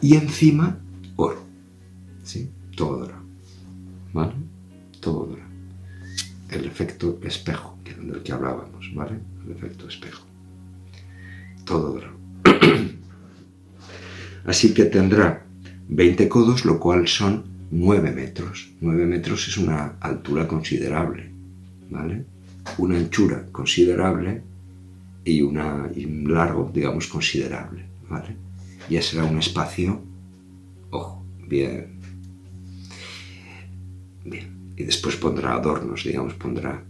Y 0.00 0.16
encima, 0.16 0.78
oro, 1.16 1.42
¿sí? 2.22 2.50
Todo 2.76 3.04
oro, 3.04 3.14
¿vale? 4.12 4.34
Todo 5.00 5.20
oro 5.20 5.46
el 6.50 6.64
efecto 6.64 7.18
espejo, 7.22 7.78
que 7.84 7.94
del 7.94 8.22
que 8.22 8.32
hablábamos, 8.32 8.92
¿vale? 8.94 9.18
El 9.44 9.52
efecto 9.52 9.88
espejo. 9.88 10.24
Todo 11.64 12.00
Así 14.44 14.72
que 14.72 14.84
tendrá 14.84 15.44
20 15.88 16.28
codos, 16.28 16.64
lo 16.64 16.78
cual 16.78 17.08
son 17.08 17.44
9 17.70 18.12
metros. 18.12 18.70
9 18.80 19.06
metros 19.06 19.48
es 19.48 19.56
una 19.56 19.96
altura 20.00 20.46
considerable, 20.46 21.30
¿vale? 21.90 22.24
Una 22.78 22.96
anchura 22.96 23.46
considerable 23.50 24.42
y, 25.26 25.42
una, 25.42 25.90
un 25.94 26.32
largo, 26.32 26.70
digamos, 26.72 27.06
considerable, 27.08 27.84
¿vale? 28.08 28.36
Ya 28.88 29.02
será 29.02 29.24
un 29.24 29.38
espacio, 29.38 30.00
ojo, 30.90 31.22
bien, 31.46 32.00
bien 34.24 34.56
y 34.76 34.84
después 34.84 35.16
pondrá 35.16 35.54
adornos, 35.54 36.04
digamos, 36.04 36.34
pondrá 36.34 36.82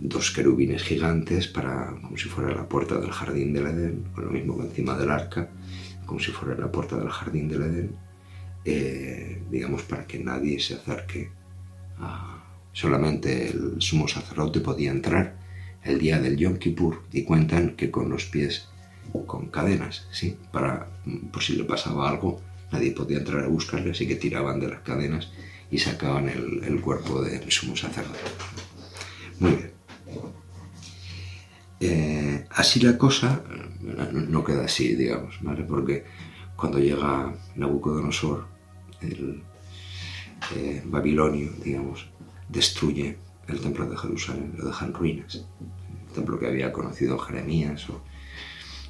dos 0.00 0.30
querubines 0.32 0.82
gigantes 0.82 1.46
para, 1.46 1.94
como 2.02 2.16
si 2.16 2.28
fuera 2.28 2.54
la 2.54 2.68
puerta 2.68 2.98
del 2.98 3.10
jardín 3.10 3.52
del 3.52 3.66
Edén, 3.66 4.04
o 4.16 4.20
lo 4.20 4.30
mismo 4.30 4.60
encima 4.60 4.96
del 4.96 5.10
arca, 5.10 5.48
como 6.04 6.18
si 6.18 6.32
fuera 6.32 6.60
la 6.60 6.70
puerta 6.70 6.96
del 6.96 7.10
jardín 7.10 7.48
del 7.48 7.62
Edén, 7.62 7.90
eh, 8.64 9.42
digamos, 9.50 9.82
para 9.82 10.06
que 10.06 10.18
nadie 10.18 10.58
se 10.58 10.74
acerque. 10.74 11.30
Solamente 12.72 13.50
el 13.50 13.80
sumo 13.80 14.06
sacerdote 14.06 14.60
podía 14.60 14.90
entrar 14.90 15.37
el 15.82 15.98
día 15.98 16.18
del 16.20 16.36
Yom 16.36 16.58
Kippur 16.58 17.02
y 17.12 17.24
cuentan 17.24 17.76
que 17.76 17.90
con 17.90 18.10
los 18.10 18.24
pies 18.24 18.68
con 19.26 19.46
cadenas, 19.48 20.06
¿sí? 20.10 20.36
Para, 20.52 20.86
por 21.32 21.42
si 21.42 21.56
le 21.56 21.64
pasaba 21.64 22.08
algo, 22.08 22.40
nadie 22.70 22.92
podía 22.92 23.18
entrar 23.18 23.44
a 23.44 23.48
buscarle, 23.48 23.92
así 23.92 24.06
que 24.06 24.16
tiraban 24.16 24.60
de 24.60 24.68
las 24.68 24.80
cadenas 24.80 25.30
y 25.70 25.78
sacaban 25.78 26.28
el, 26.28 26.80
cuerpo 26.80 27.22
del 27.22 27.50
sumo 27.50 27.76
sacerdote. 27.76 28.18
Muy 29.40 29.52
bien. 29.52 29.72
Eh, 31.80 32.46
así 32.50 32.80
la 32.80 32.98
cosa 32.98 33.42
no 33.80 34.44
queda 34.44 34.64
así, 34.64 34.94
digamos, 34.94 35.38
¿vale? 35.42 35.64
Porque 35.64 36.04
cuando 36.56 36.78
llega 36.78 37.34
Nabucodonosor, 37.56 38.46
el 39.00 39.42
eh, 40.56 40.82
babilonio, 40.84 41.52
digamos, 41.62 42.06
destruye 42.48 43.16
el 43.48 43.60
templo 43.60 43.88
de 43.88 43.96
Jerusalén, 43.96 44.54
lo 44.56 44.66
deja 44.66 44.86
en 44.86 44.94
ruinas. 44.94 45.44
El 46.08 46.14
templo 46.14 46.38
que 46.38 46.46
había 46.46 46.72
conocido 46.72 47.18
Jeremías 47.18 47.88
o 47.90 48.02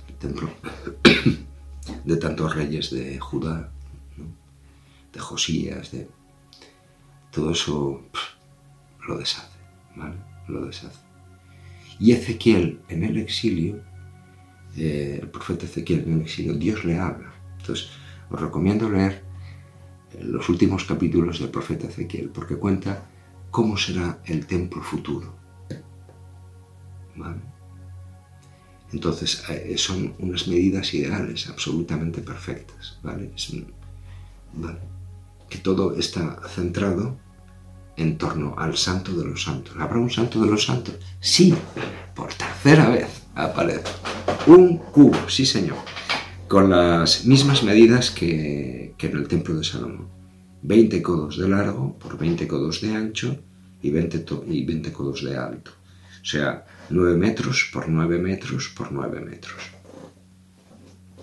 el 0.08 0.14
templo 0.16 0.50
de 2.04 2.16
tantos 2.16 2.54
reyes 2.54 2.90
de 2.90 3.18
Judá, 3.18 3.70
de 5.12 5.20
Josías, 5.20 5.92
de 5.92 6.08
todo 7.30 7.52
eso 7.52 8.02
lo 9.06 9.18
deshace, 9.18 9.58
¿vale? 9.96 10.16
Lo 10.48 10.66
deshace. 10.66 10.98
Y 12.00 12.12
Ezequiel 12.12 12.80
en 12.88 13.04
el 13.04 13.16
exilio, 13.16 13.80
eh, 14.76 15.18
el 15.22 15.28
profeta 15.28 15.66
Ezequiel 15.66 16.04
en 16.04 16.14
el 16.14 16.20
exilio, 16.22 16.54
Dios 16.54 16.84
le 16.84 16.98
habla. 16.98 17.32
Entonces, 17.58 17.90
os 18.30 18.40
recomiendo 18.40 18.90
leer 18.90 19.22
los 20.20 20.48
últimos 20.48 20.84
capítulos 20.84 21.40
del 21.40 21.50
profeta 21.50 21.86
Ezequiel, 21.86 22.30
porque 22.30 22.56
cuenta 22.56 23.08
cómo 23.50 23.76
será 23.76 24.20
el 24.26 24.46
templo 24.46 24.82
futuro. 24.82 25.36
Entonces, 28.92 29.44
eh, 29.50 29.74
son 29.76 30.14
unas 30.18 30.48
medidas 30.48 30.94
ideales, 30.94 31.48
absolutamente 31.48 32.22
perfectas, 32.22 32.98
¿vale? 33.02 33.30
Que 35.48 35.58
todo 35.58 35.96
está 35.96 36.40
centrado 36.48 37.18
en 37.96 38.16
torno 38.16 38.54
al 38.56 38.76
santo 38.76 39.12
de 39.12 39.26
los 39.26 39.42
santos. 39.42 39.74
¿Habrá 39.78 39.98
un 39.98 40.10
santo 40.10 40.40
de 40.40 40.50
los 40.50 40.64
santos? 40.64 40.94
Sí, 41.20 41.54
por 42.14 42.32
tercera 42.32 42.88
vez 42.88 43.08
aparece. 43.34 43.88
Un 44.46 44.78
cubo, 44.78 45.28
sí 45.28 45.44
señor, 45.44 45.76
con 46.46 46.70
las 46.70 47.26
mismas 47.26 47.62
medidas 47.62 48.10
que, 48.10 48.94
en 48.98 49.16
el 49.16 49.28
templo 49.28 49.54
de 49.56 49.64
Salomón. 49.64 50.17
20 50.62 51.02
codos 51.02 51.38
de 51.38 51.48
largo 51.48 51.98
por 51.98 52.18
20 52.18 52.46
codos 52.48 52.80
de 52.80 52.94
ancho 52.94 53.38
y 53.82 53.90
20, 53.90 54.24
y 54.48 54.64
20 54.64 54.92
codos 54.92 55.24
de 55.24 55.36
alto. 55.36 55.70
O 56.20 56.24
sea, 56.24 56.66
9 56.90 57.16
metros 57.16 57.70
por 57.72 57.88
9 57.88 58.18
metros 58.18 58.68
por 58.76 58.92
9 58.92 59.20
metros. 59.20 59.62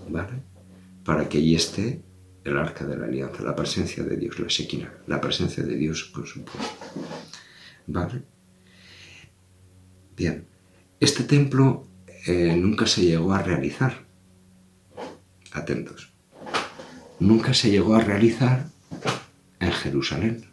¿Vale? 0.10 0.42
Para 1.04 1.28
que 1.28 1.40
allí 1.40 1.56
esté 1.56 2.02
el 2.44 2.58
arca 2.58 2.86
de 2.86 2.96
la 2.96 3.06
alianza, 3.06 3.44
la 3.44 3.56
presencia 3.56 4.04
de 4.04 4.18
Dios, 4.18 4.40
la 4.40 4.50
sequina, 4.50 4.94
la 5.08 5.20
presencia 5.20 5.64
de 5.64 5.76
Dios 5.76 6.12
por 6.14 6.28
supuesto. 6.28 6.76
¿Vale? 7.88 8.24
Bien, 10.16 10.46
este 11.00 11.24
templo 11.24 11.88
eh, 12.26 12.56
nunca 12.56 12.88
se 12.88 13.02
llegó 13.04 13.34
a 13.34 13.42
realizar. 13.42 14.06
Atentos. 15.52 16.14
Nunca 17.20 17.54
se 17.54 17.72
llegó 17.72 17.96
a 17.96 18.02
realizar 18.02 18.68
en 19.66 19.74
Jerusalén. 19.74 20.46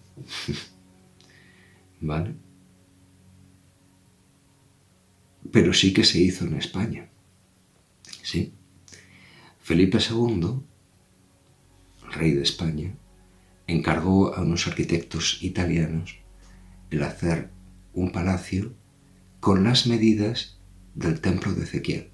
¿Vale? 2.01 2.35
Pero 5.51 5.73
sí 5.73 5.93
que 5.93 6.05
se 6.05 6.21
hizo 6.21 6.47
en 6.47 6.55
España. 6.55 7.09
¿Sí? 8.23 8.53
Felipe 9.61 9.99
II 9.99 10.63
rey 12.13 12.33
de 12.33 12.43
España, 12.43 12.95
encargó 13.67 14.35
a 14.35 14.43
unos 14.43 14.67
arquitectos 14.67 15.43
italianos 15.43 16.19
el 16.91 17.03
hacer 17.03 17.51
un 17.95 18.13
palacio 18.13 18.75
con 19.41 19.65
las 19.65 19.87
medidas 19.87 20.61
del 20.95 21.21
templo 21.21 21.53
de 21.53 21.65
Ezequiel. 21.65 22.11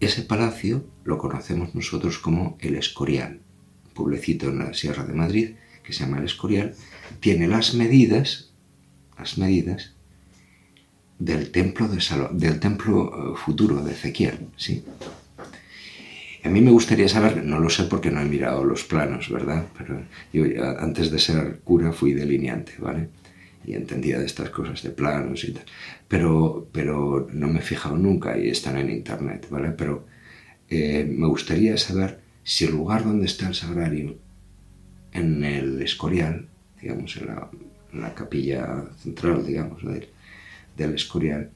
Ese 0.00 0.22
palacio 0.22 0.86
lo 1.04 1.18
conocemos 1.18 1.74
nosotros 1.74 2.18
como 2.18 2.56
el 2.60 2.76
Escorial, 2.76 3.42
pueblecito 3.98 4.48
en 4.48 4.60
la 4.60 4.74
Sierra 4.74 5.04
de 5.04 5.12
Madrid 5.12 5.48
que 5.82 5.94
se 5.94 6.04
llama 6.04 6.18
el 6.18 6.26
Escorial, 6.26 6.74
tiene 7.18 7.48
las 7.48 7.72
medidas, 7.72 8.50
las 9.18 9.38
medidas 9.38 9.94
del 11.18 11.50
templo, 11.50 11.88
de 11.88 11.98
del 12.32 12.60
templo 12.60 12.94
eh, 13.08 13.36
futuro 13.36 13.82
de 13.82 13.92
Ezequiel, 13.92 14.38
¿sí? 14.56 14.84
A 16.44 16.50
mí 16.50 16.60
me 16.60 16.70
gustaría 16.70 17.08
saber, 17.08 17.42
no 17.42 17.58
lo 17.58 17.70
sé 17.70 17.84
porque 17.84 18.10
no 18.10 18.20
he 18.20 18.26
mirado 18.26 18.64
los 18.64 18.84
planos, 18.84 19.30
¿verdad? 19.30 19.64
Pero 19.76 20.02
yo 20.32 20.44
antes 20.78 21.10
de 21.10 21.18
ser 21.18 21.60
cura 21.64 21.90
fui 21.90 22.12
delineante, 22.12 22.74
¿vale? 22.78 23.08
Y 23.64 23.72
entendía 23.72 24.18
de 24.18 24.26
estas 24.26 24.50
cosas 24.50 24.82
de 24.82 24.90
planos 24.90 25.42
y 25.44 25.52
tal. 25.52 25.64
Pero, 26.06 26.68
pero 26.70 27.28
no 27.32 27.48
me 27.48 27.58
he 27.60 27.62
fijado 27.62 27.96
nunca 27.96 28.38
y 28.38 28.50
están 28.50 28.76
en 28.76 28.90
internet, 28.90 29.48
¿vale? 29.50 29.70
Pero 29.70 30.06
eh, 30.68 31.04
me 31.10 31.26
gustaría 31.26 31.76
saber 31.76 32.27
si 32.48 32.64
el 32.64 32.72
lugar 32.72 33.04
donde 33.04 33.26
está 33.26 33.46
el 33.46 33.54
sagrario, 33.54 34.16
en 35.12 35.44
el 35.44 35.82
Escorial, 35.82 36.48
digamos, 36.80 37.14
en 37.18 38.00
la, 38.00 38.14
capilla 38.14 38.86
central, 39.02 39.44
digamos, 39.44 39.84
del, 39.84 40.08
del 40.74 40.94
Escorial, 40.94 41.50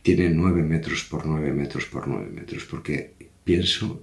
tiene 0.00 0.30
9 0.30 0.62
metros 0.62 1.04
por 1.04 1.26
9 1.26 1.52
metros 1.52 1.84
por 1.84 2.08
9 2.08 2.30
metros, 2.32 2.64
porque 2.64 3.12
pienso 3.44 4.02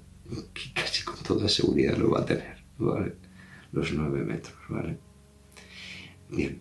que 0.54 0.72
casi 0.72 1.04
con 1.04 1.18
toda 1.24 1.50
seguridad 1.50 1.98
lo 1.98 2.12
va 2.12 2.20
a 2.20 2.26
tener, 2.26 2.58
¿vale? 2.78 3.16
Los 3.72 3.92
nueve 3.94 4.24
metros, 4.24 4.58
¿vale? 4.70 5.00
Bien, 6.30 6.60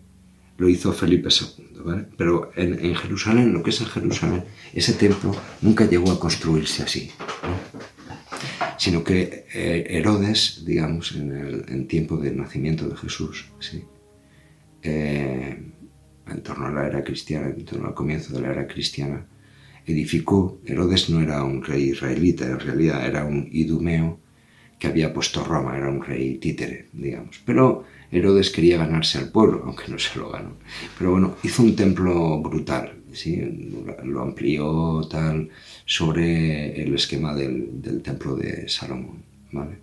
lo 0.57 0.67
hizo 0.67 0.91
Felipe 0.93 1.29
II, 1.29 1.81
¿vale? 1.85 2.07
Pero 2.17 2.51
en, 2.55 2.95
Jerusalén, 2.95 3.53
lo 3.53 3.61
que 3.61 3.69
es 3.69 3.81
en 3.81 3.87
Jerusalén, 3.87 4.45
ese 4.73 4.93
templo 4.93 5.35
nunca 5.61 5.85
llegó 5.85 6.11
a 6.11 6.19
construirse 6.19 6.81
así, 6.81 7.11
¿no? 7.43 7.98
Sino 8.77 9.03
que 9.03 9.45
eh, 9.53 9.85
Herodes, 9.89 10.63
digamos, 10.65 11.15
en 11.15 11.31
el 11.67 11.87
tiempo 11.87 12.17
del 12.17 12.37
nacimiento 12.37 12.87
de 12.87 12.95
Jesús, 12.95 13.51
¿sí? 13.59 13.83
Eh, 14.81 15.61
en 16.27 16.43
torno 16.43 16.67
a 16.67 16.71
la 16.71 16.87
era 16.87 17.03
cristiana, 17.03 17.47
en 17.47 17.65
torno 17.65 17.87
al 17.87 17.93
comienzo 17.93 18.33
de 18.33 18.41
la 18.41 18.51
era 18.51 18.67
cristiana, 18.67 19.25
edificó, 19.85 20.61
Herodes 20.65 21.09
no 21.09 21.21
era 21.21 21.43
un 21.43 21.63
rey 21.63 21.89
israelita, 21.89 22.45
en 22.45 22.59
realidad 22.59 23.05
era 23.05 23.25
un 23.25 23.49
idumeo 23.51 24.19
que 24.79 24.87
había 24.87 25.13
puesto 25.13 25.43
Roma, 25.43 25.77
era 25.77 25.89
un 25.89 26.01
rey 26.01 26.37
títere, 26.37 26.87
digamos. 26.93 27.41
Pero 27.45 27.83
Herodes 28.11 28.49
quería 28.49 28.77
ganarse 28.77 29.17
al 29.17 29.29
pueblo, 29.29 29.63
aunque 29.65 29.89
no 29.89 29.99
se 29.99 30.17
lo 30.17 30.29
ganó. 30.31 30.53
Pero 30.97 31.11
bueno, 31.11 31.35
hizo 31.43 31.61
un 31.61 31.75
templo 31.75 32.41
brutal, 32.41 32.93
¿sí? 33.11 33.41
lo 34.03 34.21
amplió 34.21 35.01
tal 35.09 35.49
sobre 35.85 36.81
el 36.81 36.95
esquema 36.95 37.35
del, 37.35 38.01
templo 38.03 38.35
de 38.35 38.69
Salomón, 38.69 39.23
¿vale? 39.51 39.77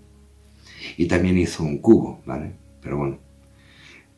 Y 0.97 1.07
también 1.07 1.37
hizo 1.39 1.63
un 1.63 1.79
cubo, 1.79 2.23
¿vale? 2.25 2.53
Pero 2.81 2.97
bueno, 2.97 3.19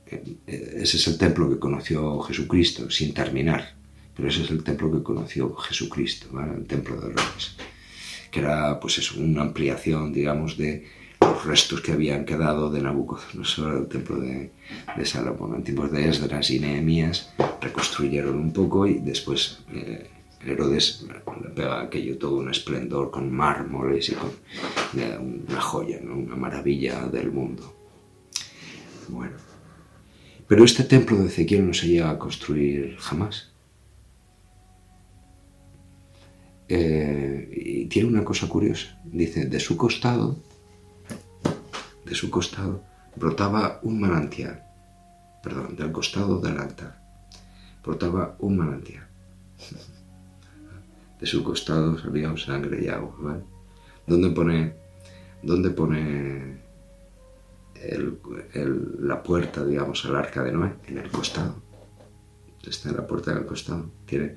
eh, 0.07 0.23
ese 0.47 0.97
es 0.97 1.09
el 1.09 1.19
templo 1.19 1.49
que 1.49 1.59
conoció 1.59 2.21
Jesucristo, 2.21 2.91
sin 2.91 3.15
terminar, 3.15 3.75
pero 4.15 4.29
ese 4.29 4.43
es 4.43 4.51
el 4.51 4.63
templo 4.63 4.93
que 4.93 5.03
conoció 5.03 5.55
Jesucristo, 5.57 6.29
el 6.41 6.67
templo 6.67 7.01
de 7.01 7.09
Reyes, 7.09 7.57
que 8.31 8.41
era 8.41 8.79
pues 8.81 8.99
eso, 8.99 9.21
una 9.21 9.43
ampliación, 9.43 10.13
digamos, 10.13 10.57
de 10.57 10.87
los 11.21 11.45
restos 11.45 11.81
que 11.81 11.93
habían 11.93 12.25
quedado 12.25 12.71
de 12.71 12.81
Nabucodonosor, 12.81 13.77
el 13.77 13.89
templo 13.89 14.21
de, 14.21 14.51
Salomón. 15.05 15.55
En 15.57 15.65
tiempos 15.65 15.91
de 15.91 16.09
Esdras 16.09 16.51
y 16.51 16.61
Nehemías 16.61 17.33
reconstruyeron 17.61 18.37
un 18.37 18.53
poco 18.53 18.87
y 18.87 18.99
después 18.99 19.61
eh, 19.73 20.11
Herodes 20.45 21.07
le 21.43 21.51
pega 21.51 21.83
aquello 21.83 22.19
todo 22.19 22.37
un 22.37 22.51
esplendor 22.51 23.11
con 23.11 23.33
mármoles 23.33 24.09
y 24.11 24.15
con 24.15 24.31
una 25.49 25.61
joya, 25.61 25.99
una 26.03 26.37
maravilla 26.37 27.07
del 27.07 27.31
mundo. 27.33 27.75
Bueno, 29.09 29.37
pero 30.47 30.65
este 30.65 30.85
templo 30.85 31.19
de 31.19 31.27
Ezequiel 31.27 31.67
no 31.67 31.75
se 31.75 31.89
llega 31.89 32.11
a 32.11 32.19
construir 32.19 32.97
jamás. 32.99 33.48
Eh, 36.69 37.49
y 37.51 37.87
tiene 37.87 38.09
una 38.09 38.25
cosa 38.25 38.49
curiosa. 38.49 39.01
Dice, 39.05 39.47
de 39.47 39.61
su 39.61 39.77
costado, 39.77 40.37
de 42.05 42.15
su 42.15 42.31
costado, 42.31 42.83
brotaba 43.17 43.81
un 43.83 44.01
manantial. 44.01 44.63
Perdón, 45.43 45.77
del 45.77 45.93
costado 45.93 46.41
del 46.41 46.59
altar. 46.59 47.01
Brotaba 47.85 48.37
un 48.41 48.57
manantial. 48.59 49.07
De 51.19 51.27
su 51.27 51.43
costado 51.43 51.99
salía 51.99 52.37
sangre 52.37 52.85
y 52.85 52.89
agua, 52.89 53.15
¿vale? 53.19 53.43
¿Dónde 54.07 54.31
pone, 54.31 54.75
dónde 55.43 55.71
pone 55.71 56.59
la 59.01 59.23
puerta, 59.23 59.65
digamos, 59.65 60.05
al 60.05 60.17
arca 60.17 60.43
de 60.43 60.53
Noé? 60.53 60.75
En 60.87 60.99
el 60.99 61.11
costado. 61.11 61.57
Está 62.67 62.91
en 62.91 62.97
la 62.97 63.07
puerta 63.07 63.35
del 63.35 63.47
costado. 63.47 63.91
Tiene 64.05 64.37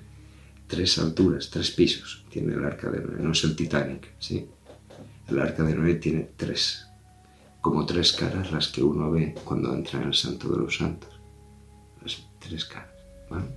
tres 0.71 0.97
alturas, 0.99 1.49
tres 1.49 1.69
pisos 1.71 2.23
tiene 2.31 2.53
el 2.53 2.63
arca 2.63 2.89
de 2.89 3.01
Noé, 3.01 3.21
no 3.21 3.33
es 3.33 3.43
el 3.43 3.57
Titanic, 3.57 4.07
¿sí? 4.19 4.47
El 5.27 5.37
arca 5.37 5.63
de 5.63 5.75
Noé 5.75 5.95
tiene 5.95 6.29
tres, 6.37 6.87
como 7.59 7.85
tres 7.85 8.13
caras 8.13 8.53
las 8.53 8.69
que 8.69 8.81
uno 8.81 9.11
ve 9.11 9.35
cuando 9.43 9.75
entra 9.75 10.01
en 10.01 10.07
el 10.07 10.13
Santo 10.13 10.47
de 10.47 10.59
los 10.59 10.77
Santos. 10.77 11.09
Las 12.01 12.23
tres 12.39 12.63
caras, 12.63 12.95
¿vale? 13.29 13.47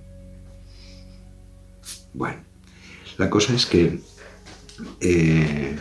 Bueno, 2.13 2.41
la 3.17 3.29
cosa 3.29 3.55
es 3.55 3.65
que 3.65 3.97
eh, 4.99 5.75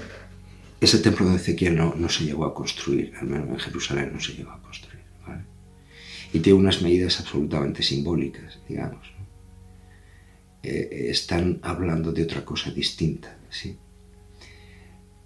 ese 0.81 0.99
templo 1.01 1.29
de 1.29 1.35
Ezequiel 1.35 1.75
no, 1.75 2.09
se 2.09 2.25
llegó 2.25 2.45
a 2.45 2.55
construir, 2.55 3.13
al 3.21 3.27
menos 3.27 3.49
en 3.49 3.59
Jerusalén 3.59 4.13
no 4.13 4.21
se 4.21 4.35
llegó 4.35 4.53
a 4.53 4.63
construir. 4.63 5.03
Y 6.33 6.41
tiene 6.41 6.59
unas 6.59 6.81
medidas 6.83 7.19
absolutamente 7.21 7.83
simbólicas, 7.83 8.59
digamos. 8.69 9.14
Eh, 10.65 11.11
están 11.11 11.59
hablando 11.63 12.11
de 12.11 12.23
otra 12.23 12.43
cosa 12.43 12.71
distinta. 12.71 13.37
¿sí? 13.51 13.77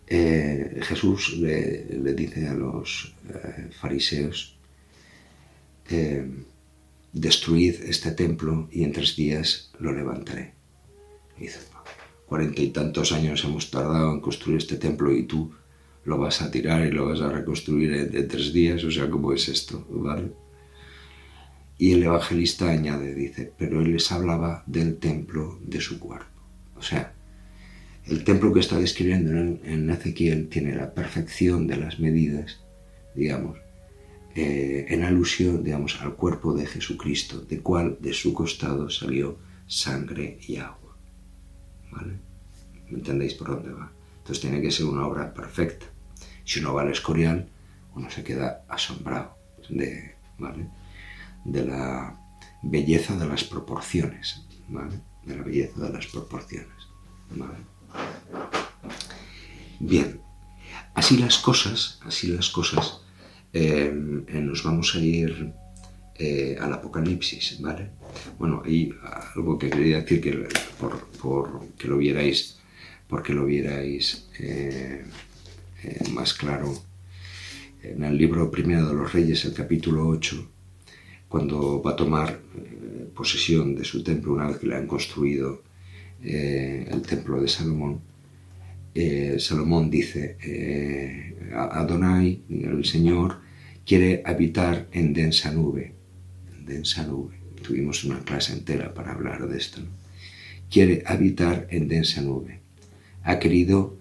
Eh, 0.09 0.81
Jesús 0.83 1.37
le, 1.39 2.13
dice 2.15 2.49
a 2.49 2.55
los 2.55 3.15
eh, 3.29 3.71
fariseos, 3.71 4.57
destruid 7.13 7.77
este 7.85 8.11
templo 8.11 8.69
y 8.71 8.83
en 8.83 8.93
tres 8.93 9.17
días 9.17 9.71
lo 9.79 9.93
levantaré. 9.93 10.55
dice, 11.39 11.61
cuarenta 12.27 12.61
y 12.61 12.71
tantos 12.71 13.13
años 13.13 13.43
hemos 13.45 13.71
tardado 13.71 14.13
en 14.13 14.21
construir 14.21 14.59
este 14.59 14.77
templo 14.77 15.11
y 15.17 15.23
tú 15.23 15.55
lo 16.05 16.19
vas 16.19 16.43
a 16.43 16.51
tirar 16.51 16.85
y 16.87 16.91
lo 16.91 17.07
vas 17.07 17.21
a 17.21 17.31
reconstruir 17.31 17.93
en, 17.93 18.29
tres 18.29 18.53
días, 18.53 18.83
o 18.85 18.91
sea, 18.91 19.09
¿cómo 19.09 19.33
es 19.33 19.49
esto? 19.49 19.87
¿Vale? 19.89 20.33
Y 21.79 21.93
el 21.93 22.03
evangelista 22.03 22.71
añade, 22.71 23.15
dice, 23.15 23.53
pero 23.57 23.81
él 23.81 23.93
les 23.93 24.11
hablaba 24.11 24.65
del 24.67 24.99
templo 24.99 25.61
de 25.63 25.81
su 25.81 26.01
cuerpo. 26.01 26.43
O 26.77 26.83
sea, 26.83 27.15
el 28.07 28.25
templo 28.25 28.53
que 28.53 28.61
está 28.61 28.79
describiendo 28.79 29.33
en, 29.33 29.91
Ezequiel 29.91 30.49
tiene 30.49 30.75
la 30.75 30.93
perfección 30.93 31.67
de 31.69 31.77
las 31.77 32.01
medidas, 32.01 32.61
digamos, 33.15 33.59
eh, 34.35 34.87
en 34.89 35.05
alusión, 35.05 35.63
digamos, 35.63 36.01
al 36.01 36.15
cuerpo 36.15 36.53
de 36.53 36.67
Jesucristo, 36.67 37.41
de 37.43 37.61
cual 37.61 37.97
de 38.01 38.13
su 38.13 38.33
costado 38.33 38.91
salió 38.91 39.39
sangre 39.67 40.39
y 40.49 40.57
agua. 40.57 40.97
¿Vale? 41.93 42.15
¿Me 42.89 42.99
entendéis 42.99 43.35
por 43.35 43.49
dónde 43.49 43.73
va? 43.73 43.93
Entonces 44.19 44.41
tiene 44.41 44.61
que 44.61 44.71
ser 44.71 44.87
una 44.87 45.07
obra 45.07 45.33
perfecta. 45.33 45.87
Si 46.45 46.61
uno 46.61 46.75
va 46.75 46.83
al 46.83 46.91
Escorial, 46.91 47.49
uno 47.95 48.11
se 48.11 48.25
queda 48.25 48.65
asombrado 48.69 49.37
de, 49.69 50.15
de 51.45 51.65
la 51.65 52.19
belleza 52.63 53.17
de 53.17 53.27
las 53.27 53.45
proporciones, 53.45 54.43
de 55.25 55.37
la 55.37 55.43
belleza 55.43 55.81
de 55.81 55.93
las 55.93 56.07
proporciones. 56.07 56.69
Bien, 59.81 60.21
así 60.95 61.19
las 61.19 61.39
cosas, 61.39 62.01
así 62.05 62.29
las 62.29 62.51
cosas, 62.51 63.01
eh, 63.53 63.93
eh, 64.27 64.41
nos 64.41 64.63
vamos 64.63 64.95
a 64.95 64.99
ir 64.99 65.53
eh, 66.17 66.57
al 66.61 66.73
Apocalipsis, 66.73 67.61
¿vale? 67.61 67.91
Bueno, 68.39 68.63
y 68.67 68.93
algo 69.35 69.59
que 69.59 69.71
quería 69.71 70.01
decir 70.01 70.21
que 70.21 70.49
por, 70.79 71.69
que 71.77 71.89
lo 71.89 71.97
vierais, 71.99 72.59
porque 73.07 73.33
lo 73.33 73.47
vierais 73.47 74.27
más 76.11 76.35
claro 76.35 76.75
en 77.83 78.03
el 78.05 78.17
libro 78.17 78.51
primero 78.51 78.89
de 78.89 78.95
los 78.95 79.13
Reyes, 79.13 79.45
el 79.45 79.55
capítulo 79.55 80.07
8, 80.09 80.51
cuando 81.29 81.83
va 81.83 81.93
a 81.93 81.97
tomar 81.97 82.41
eh, 82.57 83.09
posesión 83.15 83.75
de 83.75 83.85
su 83.85 84.03
templo 84.03 84.33
una 84.35 84.49
vez 84.49 84.59
que 84.59 84.67
le 84.67 84.77
han 84.77 84.87
construido 84.87 85.63
eh, 86.23 86.89
el 86.91 87.03
templo 87.03 87.41
de 87.41 87.49
Salomón. 87.49 88.01
Salomón 89.39 89.91
dice, 89.91 90.37
Adonai, 91.55 92.43
el 92.51 92.85
Señor, 92.85 93.37
quiere 93.87 94.23
habitar 94.27 94.89
en 94.93 95.15
densa 95.15 95.53
nube. 95.53 95.95
densa 96.67 97.07
nube. 97.07 97.37
Tuvimos 97.63 98.05
una 98.05 98.19
clase 98.21 98.53
entera 98.53 98.93
para 98.93 99.13
hablar 99.13 99.49
de 99.49 99.57
esto. 99.57 99.81
Quiere 100.69 101.05
habitar 101.07 101.69
en 101.71 101.87
densa 101.87 102.21
nube. 102.23 102.61
Ha 103.23 103.39
querido 103.39 103.97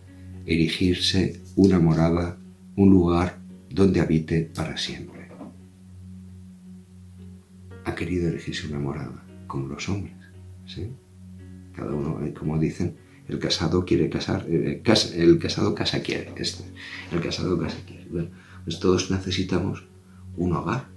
erigirse 0.45 1.39
una 1.55 1.79
morada, 1.79 2.37
un 2.75 2.89
lugar 2.89 3.37
donde 3.69 3.99
habite 3.99 4.49
para 4.53 4.77
siempre. 4.77 5.16
Ha 7.87 7.95
querido 7.95 8.27
erigirse 8.27 8.67
una 8.67 8.79
morada, 8.79 9.23
como 9.47 9.67
los 9.67 9.87
hombres. 9.89 10.13
¿sí? 10.65 10.91
Cada 11.73 11.93
uno, 11.93 12.23
eh, 12.25 12.33
como 12.33 12.59
dicen, 12.59 12.95
el 13.27 13.39
casado 13.39 13.85
quiere 13.85 14.09
casar, 14.09 14.45
eh, 14.47 14.81
el 15.15 15.39
casado 15.39 15.73
casa 15.73 16.01
quiere. 16.01 16.33
Este, 16.37 16.63
el 17.11 17.21
casado 17.21 17.57
casa 17.57 17.77
quiere. 17.85 18.05
Bueno, 18.09 18.29
pues 18.63 18.79
todos 18.79 19.09
necesitamos 19.09 19.85
un 20.35 20.53
hogar. 20.53 20.87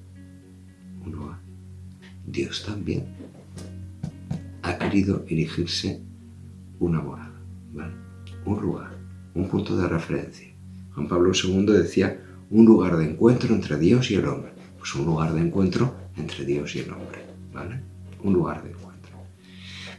Un 1.07 1.15
hogar. 1.15 1.39
Dios 2.27 2.65
también 2.67 3.07
ha 4.63 4.77
querido 4.79 5.25
erigirse 5.29 6.01
una 6.79 7.01
morada, 7.01 7.41
un 8.45 8.61
lugar 8.61 9.01
un 9.35 9.49
punto 9.49 9.77
de 9.77 9.89
referencia. 9.89 10.49
Juan 10.95 11.09
Pablo 11.09 11.33
II 11.33 11.67
decía 11.67 12.21
un 12.51 12.67
lugar 12.67 12.97
de 12.97 13.11
encuentro 13.11 13.55
entre 13.55 13.79
Dios 13.79 14.11
y 14.11 14.17
el 14.17 14.27
hombre. 14.27 14.53
Pues 14.79 14.95
un 14.95 15.07
lugar 15.07 15.33
de 15.33 15.41
encuentro 15.41 15.95
entre 16.17 16.45
Dios 16.45 16.75
y 16.77 16.81
el 16.81 16.91
hombre, 16.91 17.21
¿vale? 17.53 17.81
Un 18.23 18.33
lugar 18.33 18.63
de 18.63 18.71
encuentro. 18.71 18.91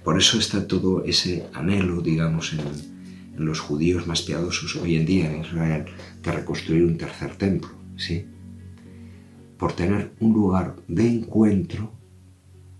Por 0.03 0.17
eso 0.17 0.39
está 0.39 0.67
todo 0.67 1.03
ese 1.03 1.45
anhelo, 1.53 2.01
digamos, 2.01 2.53
en, 2.53 2.91
los 3.37 3.59
judíos 3.59 4.05
más 4.05 4.21
piadosos 4.21 4.75
hoy 4.75 4.97
en 4.97 5.05
día 5.05 5.31
en 5.31 5.41
Israel 5.41 5.85
de 6.21 6.31
reconstruir 6.31 6.83
un 6.83 6.97
tercer 6.97 7.35
templo, 7.37 7.71
¿sí? 7.95 8.25
Por 9.57 9.73
tener 9.73 10.11
un 10.19 10.33
lugar 10.33 10.75
de 10.87 11.07
encuentro 11.07 11.91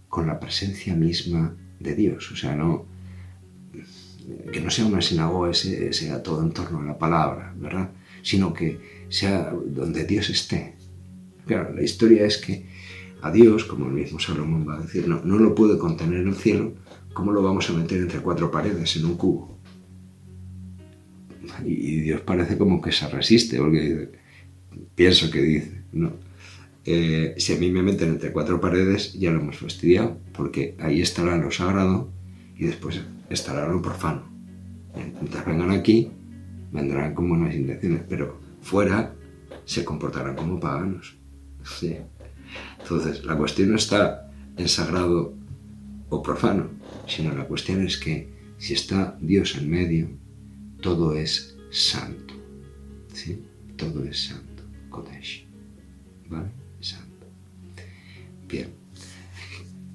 con 0.08 0.28
la 0.28 0.40
presencia 0.40 0.94
misma 0.94 1.56
de 1.80 1.96
Dios. 1.96 2.32
O 2.32 2.36
sea, 2.36 2.56
no, 2.56 2.86
que 4.52 4.62
no 4.62 4.70
sea 4.70 4.86
una 4.86 5.02
sinagoga, 5.02 5.54
sea 5.54 6.22
todo 6.22 6.44
en 6.44 6.52
torno 6.52 6.80
a 6.80 6.86
la 6.86 6.98
palabra, 6.98 7.54
¿verdad? 7.58 7.90
Sino 8.22 8.54
que 8.54 9.06
sea 9.10 9.52
donde 9.66 10.06
Dios 10.06 10.30
esté. 10.30 10.76
Claro, 11.46 11.74
la 11.74 11.82
historia 11.82 12.26
es 12.26 12.38
que 12.38 12.66
a 13.22 13.32
Dios, 13.32 13.66
como 13.66 13.88
el 13.88 13.94
mismo 13.94 14.20
Salomón 14.20 14.68
va 14.68 14.78
a 14.78 14.82
decir, 14.82 15.08
no, 15.08 15.22
no 15.24 15.38
lo 15.38 15.54
puede 15.54 15.78
contener 15.78 16.22
en 16.22 16.30
el 16.30 16.36
cielo, 16.36 16.74
¿cómo 17.14 17.32
lo 17.32 17.42
vamos 17.42 17.70
a 17.70 17.74
meter 17.74 18.00
entre 18.00 18.20
cuatro 18.20 18.50
paredes 18.50 18.96
en 18.96 19.06
un 19.06 19.16
cubo? 19.16 19.58
Y 21.66 22.02
Dios 22.02 22.22
parece 22.22 22.58
como 22.58 22.82
que 22.82 22.92
se 22.92 23.08
resiste, 23.10 23.58
porque 23.58 24.10
pienso 24.96 25.30
que 25.30 25.42
dice, 25.42 25.82
no. 25.92 26.14
Eh, 26.84 27.36
si 27.38 27.54
a 27.54 27.58
mí 27.58 27.70
me 27.70 27.84
meten 27.84 28.10
entre 28.10 28.32
cuatro 28.32 28.60
paredes, 28.60 29.14
ya 29.14 29.32
lo 29.32 29.40
hemos 29.40 29.58
fastidiado, 29.58 30.18
porque 30.34 30.76
ahí 30.80 31.02
estará 31.02 31.38
lo 31.38 31.52
sagrado 31.52 32.10
y 32.58 32.66
después 32.66 33.02
estará 33.30 33.68
lo 33.68 33.82
profano. 33.82 34.24
Mientras 34.96 35.46
vengan 35.46 35.72
aquí, 35.72 36.10
vendrán 36.72 37.14
con 37.14 37.30
buenas 37.30 37.54
intenciones, 37.54 38.02
pero 38.10 38.40
fuera 38.62 39.14
se 39.66 39.86
comportarán 39.86 40.36
como 40.36 40.60
paganos. 40.60 41.16
Entonces, 42.80 43.24
la 43.24 43.38
cuestión 43.38 43.72
no 43.72 43.76
está 43.76 44.32
en 44.58 44.68
sagrado 44.68 45.34
o 46.10 46.22
profano, 46.22 46.70
sino 47.08 47.34
la 47.34 47.46
cuestión 47.46 47.86
es 47.86 47.98
que 47.98 48.30
si 48.58 48.74
está 48.74 49.18
Dios 49.22 49.56
en 49.56 49.70
medio, 49.70 50.10
todo 50.82 51.16
es 51.16 51.56
santo. 51.72 52.34
¿sí? 53.14 53.42
Todo 53.78 54.04
es 54.04 54.26
santo. 54.26 54.64
Kodesh. 54.90 55.46
¿Vale? 56.30 56.50
Santo. 56.80 57.28
Bien. 58.48 58.70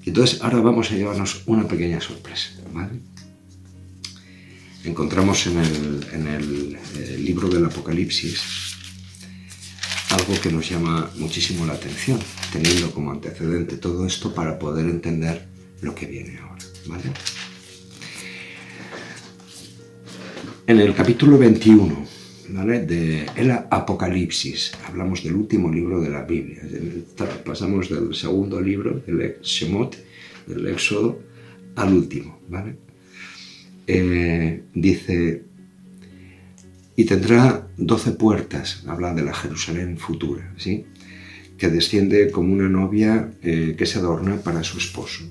Entonces, 0.05 0.41
ahora 0.43 0.61
vamos 0.61 0.91
a 0.91 0.95
llevarnos 0.95 1.43
una 1.47 1.67
pequeña 1.67 2.01
sorpresa. 2.01 2.51
¿Vale? 2.73 3.01
encontramos 4.87 5.47
en 5.47 5.59
el, 5.59 6.79
eh, 6.97 7.19
libro 7.19 7.49
del 7.49 7.65
Apocalipsis 7.65 8.76
que 10.35 10.51
nos 10.51 10.69
llama 10.69 11.09
muchísimo 11.17 11.65
la 11.67 11.75
atención, 11.75 12.19
teniendo 12.53 12.91
como 12.91 13.13
antecedente 13.13 13.77
todo 13.77 14.05
esto 14.07 14.35
para 14.35 14.59
poder 14.59 14.87
entender 14.87 15.47
lo 15.83 15.95
que 15.95 16.07
viene 16.07 16.39
ahora. 16.39 16.57
En 20.67 20.81
el 20.81 20.95
capítulo 20.95 21.39
21 21.39 22.07
de 22.49 23.27
el 23.37 23.51
Apocalipsis, 23.53 24.73
hablamos 24.85 25.23
del 25.23 25.35
último 25.35 25.71
libro 25.71 26.01
de 26.01 26.11
la 26.11 26.23
Biblia, 26.23 26.63
pasamos 27.45 27.89
del 27.89 28.13
segundo 28.15 28.61
libro, 28.61 29.01
del 29.07 29.37
Shemot, 29.43 29.97
del 30.47 30.67
Éxodo, 30.67 31.21
al 31.77 31.93
último. 31.93 32.41
¿vale? 32.49 32.77
Eh, 33.87 34.63
dice, 34.75 35.45
y 36.97 37.05
tendrá 37.05 37.69
doce 37.77 38.13
puertas, 38.13 38.83
habla 38.87 39.13
de 39.13 39.23
la 39.23 39.35
Jerusalén 39.35 39.99
futura, 39.99 40.55
¿sí? 40.57 40.87
que 41.59 41.69
desciende 41.69 42.31
como 42.31 42.55
una 42.55 42.71
novia 42.71 43.33
eh, 43.43 43.75
que 43.77 43.85
se 43.87 43.99
adorna 43.99 44.37
para 44.37 44.65
su 44.65 44.79
esposo. 44.79 45.25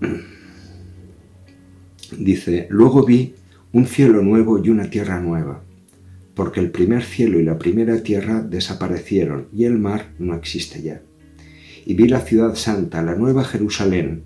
Dice, 2.18 2.66
luego 2.70 3.04
vi 3.04 3.34
un 3.72 3.86
cielo 3.86 4.22
nuevo 4.22 4.62
y 4.64 4.70
una 4.70 4.88
tierra 4.88 5.20
nueva, 5.20 5.62
porque 6.34 6.60
el 6.60 6.70
primer 6.70 7.02
cielo 7.02 7.38
y 7.38 7.42
la 7.44 7.58
primera 7.58 8.02
tierra 8.02 8.40
desaparecieron 8.42 9.48
y 9.52 9.64
el 9.64 9.78
mar 9.78 10.12
no 10.18 10.34
existe 10.34 10.80
ya. 10.82 11.02
Y 11.84 11.94
vi 11.94 12.08
la 12.08 12.20
ciudad 12.20 12.54
santa, 12.54 13.02
la 13.02 13.14
nueva 13.14 13.44
Jerusalén, 13.44 14.24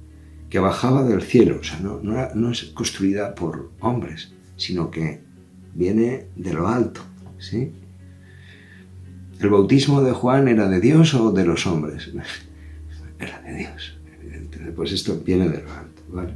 que 0.50 0.58
bajaba 0.58 1.02
del 1.04 1.22
cielo, 1.22 1.58
o 1.60 1.64
sea, 1.64 1.78
no, 1.80 2.00
no, 2.02 2.50
es 2.50 2.64
construida 2.74 3.34
por 3.34 3.70
hombres, 3.80 4.32
sino 4.56 4.90
que 4.90 5.20
viene 5.74 6.26
de 6.36 6.52
lo 6.54 6.68
alto, 6.68 7.02
¿sí? 7.38 7.72
¿El 9.40 9.50
bautismo 9.50 10.02
de 10.02 10.12
Juan 10.12 10.48
era 10.48 10.68
de 10.68 10.80
Dios 10.80 11.14
o 11.14 11.30
de 11.32 11.44
los 11.44 11.66
hombres? 11.66 12.10
Era 13.20 13.40
de 13.40 13.56
Dios, 13.56 13.98
evidentemente. 14.20 14.72
Pues 14.72 14.92
esto 14.92 15.20
viene 15.24 15.48
de 15.48 15.60
lo 15.60 15.72
alto, 15.72 16.02
¿vale? 16.08 16.34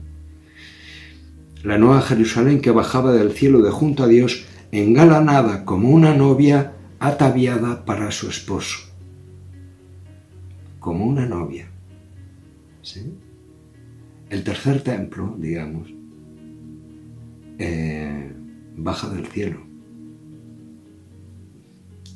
La 1.62 1.78
nueva 1.78 2.02
Jerusalén 2.02 2.60
que 2.60 2.72
bajaba 2.72 3.12
del 3.12 3.30
cielo 3.30 3.62
de 3.62 3.70
junto 3.70 4.02
a 4.02 4.08
Dios, 4.08 4.44
engalanada 4.72 5.64
como 5.64 5.90
una 5.90 6.14
novia 6.14 6.72
ataviada 6.98 7.84
para 7.84 8.10
su 8.10 8.28
esposo. 8.28 8.80
Como 10.80 11.06
una 11.06 11.24
novia. 11.24 11.68
¿Sí? 12.82 13.14
El 14.32 14.44
tercer 14.44 14.80
templo, 14.80 15.36
digamos, 15.38 15.92
eh, 17.58 18.32
baja 18.78 19.10
del 19.10 19.26
cielo. 19.26 19.60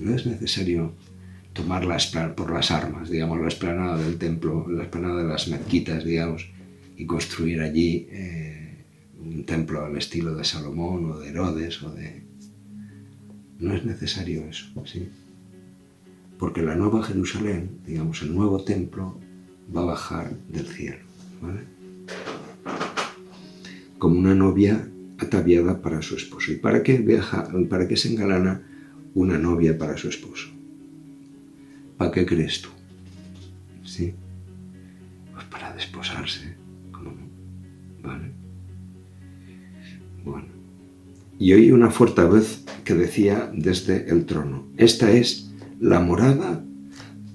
No 0.00 0.14
es 0.14 0.24
necesario 0.24 0.94
tomar 1.52 1.86
por 2.34 2.50
las 2.50 2.70
armas, 2.70 3.10
digamos, 3.10 3.38
la 3.38 3.48
esplanada 3.48 3.98
del 3.98 4.16
templo, 4.16 4.66
la 4.66 4.84
esplanada 4.84 5.22
de 5.22 5.28
las 5.28 5.46
mezquitas, 5.48 6.04
digamos, 6.04 6.48
y 6.96 7.04
construir 7.04 7.60
allí 7.60 8.08
eh, 8.10 8.82
un 9.22 9.44
templo 9.44 9.84
al 9.84 9.98
estilo 9.98 10.34
de 10.34 10.44
Salomón 10.44 11.10
o 11.10 11.18
de 11.18 11.28
Herodes 11.28 11.82
o 11.82 11.90
de... 11.90 12.22
No 13.58 13.74
es 13.74 13.84
necesario 13.84 14.48
eso, 14.48 14.66
¿sí? 14.86 15.06
Porque 16.38 16.62
la 16.62 16.76
nueva 16.76 17.02
Jerusalén, 17.02 17.78
digamos, 17.86 18.22
el 18.22 18.34
nuevo 18.34 18.64
templo, 18.64 19.20
va 19.74 19.82
a 19.82 19.86
bajar 19.86 20.34
del 20.48 20.66
cielo, 20.66 21.04
¿vale? 21.42 21.75
Como 23.98 24.18
una 24.18 24.34
novia 24.34 24.88
ataviada 25.18 25.80
para 25.80 26.02
su 26.02 26.16
esposo. 26.16 26.52
¿Y 26.52 26.56
para 26.56 26.82
qué 26.82 26.98
viaja, 26.98 27.48
para 27.68 27.88
qué 27.88 27.96
se 27.96 28.12
engalana 28.12 28.62
una 29.14 29.38
novia 29.38 29.78
para 29.78 29.96
su 29.96 30.08
esposo? 30.08 30.48
¿Para 31.96 32.10
qué 32.10 32.26
crees 32.26 32.62
tú? 32.62 32.68
¿Sí? 33.84 34.14
Pues 35.32 35.44
para 35.46 35.72
desposarse, 35.72 36.54
¿cómo? 36.92 37.14
¿Vale? 38.02 38.32
Bueno. 40.24 40.48
Y 41.38 41.52
oí 41.52 41.70
una 41.70 41.90
fuerte 41.90 42.22
voz 42.22 42.64
que 42.84 42.94
decía 42.94 43.50
desde 43.54 44.10
el 44.10 44.26
trono, 44.26 44.68
esta 44.76 45.10
es 45.10 45.52
la 45.80 46.00
morada, 46.00 46.64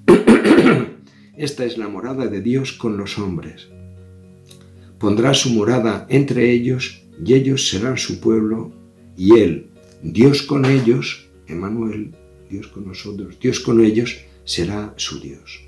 esta 1.37 1.65
es 1.65 1.77
la 1.77 1.87
morada 1.87 2.27
de 2.27 2.41
Dios 2.41 2.73
con 2.73 2.97
los 2.97 3.17
hombres. 3.19 3.67
Pondrá 5.01 5.33
su 5.33 5.49
morada 5.49 6.05
entre 6.09 6.51
ellos 6.51 7.01
y 7.25 7.33
ellos 7.33 7.67
serán 7.67 7.97
su 7.97 8.19
pueblo 8.19 8.71
y 9.17 9.39
Él, 9.39 9.71
Dios 10.03 10.43
con 10.43 10.63
ellos, 10.63 11.27
Emanuel, 11.47 12.13
Dios 12.47 12.67
con 12.67 12.85
nosotros, 12.85 13.39
Dios 13.39 13.59
con 13.59 13.83
ellos, 13.83 14.19
será 14.43 14.93
su 14.97 15.19
Dios. 15.19 15.61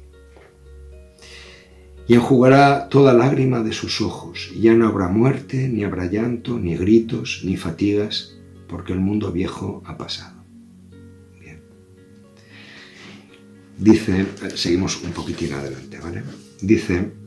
Y 2.07 2.13
enjugará 2.13 2.89
toda 2.89 3.13
lágrima 3.13 3.63
de 3.63 3.73
sus 3.73 4.01
ojos, 4.01 4.51
y 4.53 4.61
ya 4.61 4.75
no 4.75 4.87
habrá 4.87 5.07
muerte, 5.07 5.67
ni 5.67 5.83
habrá 5.83 6.05
llanto, 6.05 6.59
ni 6.59 6.75
gritos, 6.75 7.41
ni 7.43 7.57
fatigas, 7.57 8.37
porque 8.67 8.93
el 8.93 8.99
mundo 8.99 9.31
viejo 9.31 9.81
ha 9.85 9.97
pasado. 9.97 10.43
Bien. 11.39 11.59
Dice, 13.79 14.25
seguimos 14.55 15.01
un 15.01 15.11
poquitín 15.11 15.53
adelante, 15.53 15.99
¿vale? 15.99 16.23
Dice, 16.61 17.22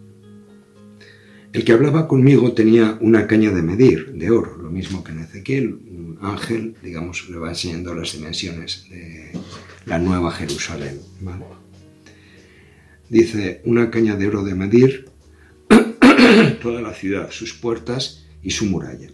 el 1.57 1.65
que 1.65 1.73
hablaba 1.73 2.07
conmigo 2.07 2.53
tenía 2.53 2.99
una 3.01 3.27
caña 3.27 3.51
de 3.51 3.63
medir, 3.63 4.13
de 4.13 4.31
oro, 4.31 4.59
lo 4.59 4.71
mismo 4.71 5.03
que 5.03 5.13
en 5.13 5.21
Ezequiel, 5.21 5.73
un 5.73 6.19
ángel, 6.21 6.77
digamos, 6.83 7.31
le 7.31 7.39
va 7.39 7.49
enseñando 7.49 7.95
las 7.95 8.13
dimensiones 8.13 8.85
de 8.91 9.31
la 9.87 9.99
nueva 9.99 10.33
Jerusalén. 10.33 11.01
Dice, 13.09 13.63
una 13.65 13.91
caña 13.91 14.17
de 14.17 14.29
oro 14.29 14.45
de 14.45 14.55
medir 14.55 15.09
toda 16.63 16.83
la 16.83 16.93
ciudad, 16.93 17.31
sus 17.31 17.55
puertas 17.55 18.27
y 18.43 18.51
su 18.51 18.67
muralla. 18.67 19.09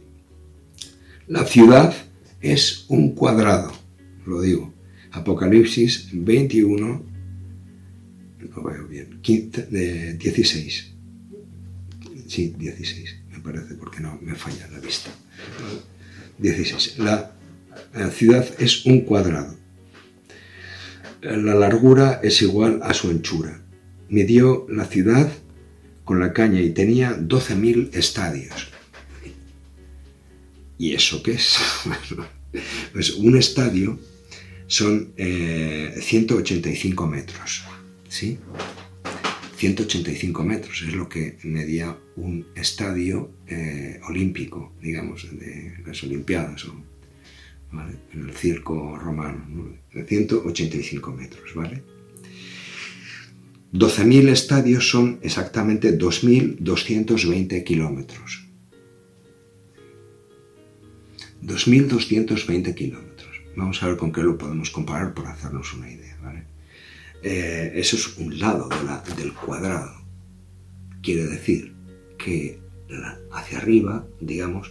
La 1.29 1.45
ciudad 1.45 1.95
es 2.41 2.87
un 2.89 3.15
cuadrado, 3.15 3.73
lo 4.27 4.41
digo. 4.41 4.75
Apocalipsis 5.13 6.09
21, 6.13 7.05
no 8.57 8.63
veo 8.65 8.89
bien, 8.89 9.21
16. 9.23 10.92
Sí, 12.33 12.55
16, 12.57 13.17
me 13.31 13.41
parece, 13.41 13.75
porque 13.75 14.01
no 14.01 14.19
me 14.23 14.35
falla 14.35 14.67
la 14.73 14.81
vista. 14.81 15.11
16. 16.39 16.99
la 16.99 17.31
ciudad 18.11 18.47
es 18.59 18.87
un 18.87 19.03
cuadrado 19.03 19.63
la 21.23 21.55
largura 21.55 22.21
es 22.23 22.43
igual 22.43 22.81
a 22.83 22.93
su 22.95 23.09
anchura. 23.09 23.63
Midió 24.09 24.67
la 24.69 24.85
ciudad 24.85 25.33
con 26.05 26.19
la 26.19 26.33
caña 26.33 26.61
y 26.61 26.71
tenía 26.71 27.17
12.000 27.17 27.95
estadios. 27.95 28.69
¿Y 30.79 30.95
eso 30.95 31.23
qué 31.23 31.33
es? 31.33 31.59
pues 32.93 33.15
un 33.15 33.39
estadio 33.39 33.99
son 34.67 35.13
185 35.17 37.05
eh, 37.05 37.09
metros. 37.09 37.63
¿Sí? 38.09 38.39
185 39.63 40.43
metros 40.43 40.83
es 40.83 40.93
lo 40.93 41.09
que 41.09 41.39
medía 41.45 41.97
un 42.17 42.49
estadio 42.57 43.31
eh, 43.47 44.01
olímpico, 44.09 44.73
digamos, 44.83 45.29
de 45.39 45.75
las 45.87 46.03
Olimpiadas 46.03 46.67
en 48.13 48.29
el 48.29 48.35
circo 48.35 48.99
romano, 48.99 49.47
de 49.95 50.05
185 50.05 51.13
metros. 51.13 51.55
¿vale? 51.55 51.81
12.000 53.73 54.29
estadios 54.31 54.91
son 54.91 55.21
exactamente 55.23 55.97
2.220 55.97 57.63
kilómetros. 57.63 58.49
2.220 61.41 62.75
kilómetros. 62.75 63.31
Vamos 63.57 63.81
a 63.81 63.87
ver 63.87 63.97
con 63.97 64.11
qué 64.11 64.25
lo 64.25 64.37
podemos 64.37 64.73
comparar 64.73 65.15
por 65.15 65.29
hacernos 65.29 65.73
una 65.73 65.89
idea. 65.89 66.12
Eh, 67.23 67.73
eso 67.75 67.97
es 67.97 68.19
un 68.19 68.39
lado 68.39 68.69
del 69.17 69.33
cuadrado. 69.33 69.93
Quiere 71.03 71.27
decir 71.27 71.73
que 72.19 72.61
hacia 73.33 73.59
arriba, 73.59 74.07
digamos, 74.21 74.71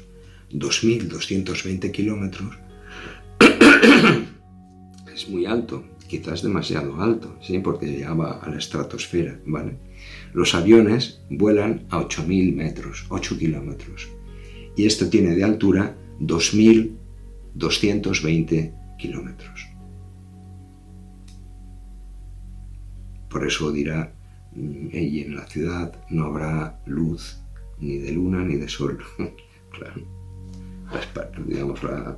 2.220 0.52 1.92
kilómetros 1.92 2.58
es 5.14 5.30
muy 5.30 5.46
alto, 5.46 5.84
quizás 6.08 6.42
demasiado 6.42 7.00
alto, 7.02 7.38
¿sí? 7.42 7.60
porque 7.60 7.86
llegaba 7.86 8.40
a 8.40 8.50
la 8.50 8.58
estratosfera, 8.58 9.40
¿vale? 9.46 9.78
Los 10.34 10.56
aviones 10.56 11.22
vuelan 11.30 11.86
a 11.90 12.02
8.000 12.02 12.54
metros, 12.54 13.06
8 13.10 13.38
kilómetros, 13.38 14.10
y 14.76 14.86
esto 14.86 15.10
tiene 15.10 15.36
de 15.36 15.44
altura 15.44 15.96
2.220 16.20 18.98
kilómetros. 18.98 19.71
Por 23.32 23.48
eso 23.48 23.72
dirá, 23.72 24.14
mm, 24.54 24.90
y 24.92 25.22
en 25.22 25.36
la 25.36 25.48
ciudad 25.48 25.96
no 26.10 26.26
habrá 26.26 26.82
luz 26.86 27.40
ni 27.80 27.98
de 27.98 28.12
luna 28.12 28.44
ni 28.44 28.58
de 28.58 28.68
sol. 28.68 29.02
claro, 29.72 30.06
digamos, 31.48 31.82
la, 31.84 32.18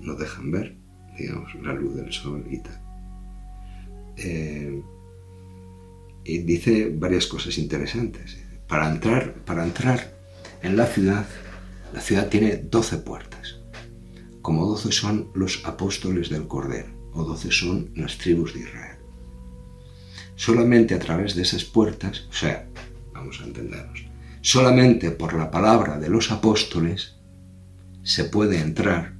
no, 0.00 0.14
dejan 0.14 0.50
ver, 0.50 0.76
digamos, 1.18 1.54
la 1.56 1.74
luz 1.74 1.96
del 1.96 2.12
sol 2.12 2.44
y 2.48 2.58
tal. 2.60 2.80
Eh, 4.16 4.82
y 6.24 6.38
dice 6.38 6.94
varias 6.96 7.26
cosas 7.26 7.58
interesantes. 7.58 8.38
Para 8.68 8.88
entrar, 8.90 9.34
para 9.44 9.64
entrar 9.64 10.14
en 10.62 10.76
la 10.76 10.86
ciudad, 10.86 11.26
la 11.92 12.00
ciudad 12.00 12.28
tiene 12.28 12.56
12 12.56 12.98
puertas. 12.98 13.60
Como 14.40 14.66
12 14.66 14.92
son 14.92 15.30
los 15.34 15.64
apóstoles 15.64 16.30
del 16.30 16.46
Cordero, 16.46 16.88
o 17.12 17.24
12 17.24 17.50
son 17.50 17.90
las 17.94 18.16
tribus 18.18 18.54
de 18.54 18.60
Israel. 18.60 18.93
Solamente 20.36 20.94
a 20.94 20.98
través 20.98 21.34
de 21.34 21.42
esas 21.42 21.64
puertas, 21.64 22.26
o 22.30 22.32
sea, 22.32 22.66
vamos 23.12 23.40
a 23.40 23.44
entendernos, 23.44 24.04
solamente 24.40 25.10
por 25.10 25.34
la 25.34 25.50
palabra 25.50 25.98
de 25.98 26.08
los 26.08 26.30
apóstoles 26.30 27.16
se 28.02 28.24
puede 28.24 28.58
entrar 28.58 29.14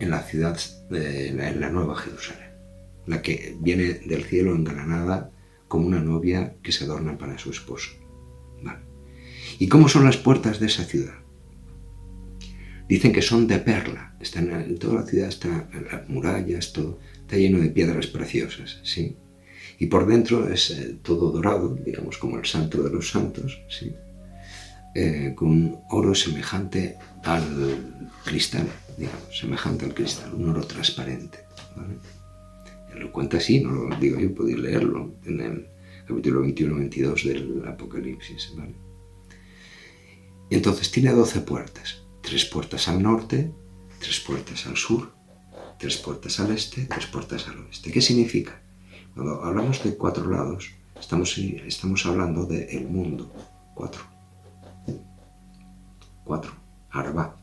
en 0.00 0.10
la 0.10 0.22
ciudad, 0.22 0.58
de, 0.90 1.28
en 1.28 1.60
la 1.60 1.70
nueva 1.70 1.96
Jerusalén, 1.96 2.50
la 3.06 3.22
que 3.22 3.56
viene 3.60 3.94
del 3.94 4.24
cielo 4.24 4.54
engranada 4.54 5.30
como 5.68 5.86
una 5.86 6.00
novia 6.00 6.54
que 6.62 6.72
se 6.72 6.84
adorna 6.84 7.18
para 7.18 7.38
su 7.38 7.50
esposo. 7.50 7.90
¿Y 9.58 9.68
cómo 9.68 9.88
son 9.88 10.04
las 10.04 10.16
puertas 10.16 10.60
de 10.60 10.66
esa 10.66 10.84
ciudad? 10.84 11.14
Dicen 12.88 13.12
que 13.12 13.22
son 13.22 13.46
de 13.46 13.58
perla. 13.58 14.14
Están, 14.20 14.50
en 14.50 14.78
toda 14.78 15.00
la 15.00 15.06
ciudad 15.06 15.28
está 15.28 15.68
las 15.90 16.08
murallas, 16.08 16.72
todo 16.72 16.98
está 17.12 17.36
lleno 17.36 17.58
de 17.58 17.68
piedras 17.68 18.06
preciosas, 18.06 18.80
sí. 18.84 19.16
Y 19.78 19.86
por 19.86 20.06
dentro 20.06 20.48
es 20.48 20.70
eh, 20.70 20.98
todo 21.02 21.30
dorado, 21.30 21.74
digamos 21.74 22.18
como 22.18 22.38
el 22.38 22.46
santo 22.46 22.82
de 22.82 22.90
los 22.90 23.10
santos, 23.10 23.60
sí. 23.68 23.94
Eh, 24.94 25.32
con 25.36 25.80
oro 25.90 26.14
semejante 26.14 26.96
al 27.22 27.44
cristal 28.24 28.66
digamos, 28.98 29.38
semejante 29.38 29.84
al 29.84 29.94
cristal, 29.94 30.34
un 30.34 30.48
oro 30.50 30.62
transparente. 30.66 31.38
Lo 32.96 33.12
cuenta 33.12 33.36
así, 33.36 33.60
no 33.60 33.70
lo 33.70 33.96
digo 33.96 34.18
yo, 34.18 34.34
podéis 34.34 34.58
leerlo 34.58 35.14
en 35.24 35.40
el 35.40 35.68
capítulo 36.06 36.44
21-22 36.44 37.22
del 37.24 37.64
Apocalipsis. 37.68 38.52
Y 40.50 40.54
entonces 40.54 40.90
tiene 40.90 41.12
12 41.12 41.40
puertas, 41.42 42.02
tres 42.22 42.44
puertas 42.44 42.88
al 42.88 43.02
norte, 43.02 43.52
tres 44.00 44.18
puertas 44.18 44.66
al 44.66 44.76
sur, 44.76 45.12
tres 45.78 45.96
puertas 45.98 46.40
al 46.40 46.50
este, 46.50 46.86
tres 46.86 47.06
puertas 47.06 47.46
al 47.46 47.58
oeste. 47.58 47.92
¿Qué 47.92 48.00
significa? 48.00 48.60
Cuando 49.18 49.42
hablamos 49.42 49.82
de 49.82 49.96
cuatro 49.96 50.30
lados, 50.30 50.70
estamos, 50.96 51.36
estamos 51.36 52.06
hablando 52.06 52.46
del 52.46 52.68
el 52.68 52.86
mundo. 52.86 53.28
Cuatro. 53.74 54.02
Cuatro. 56.22 56.52
Arba 56.90 57.36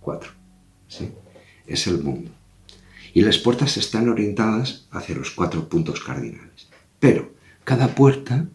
cuatro. 0.00 0.32
¿sí? 0.88 1.12
Es 1.68 1.86
el 1.86 2.02
mundo. 2.02 2.32
Y 3.14 3.20
las 3.22 3.38
puertas 3.38 3.76
están 3.76 4.08
orientadas 4.08 4.88
hacia 4.90 5.14
los 5.14 5.30
cuatro 5.30 5.68
puntos 5.68 6.00
cardinales. 6.00 6.66
Pero 6.98 7.32
cada 7.62 7.94
puerta, 7.94 8.48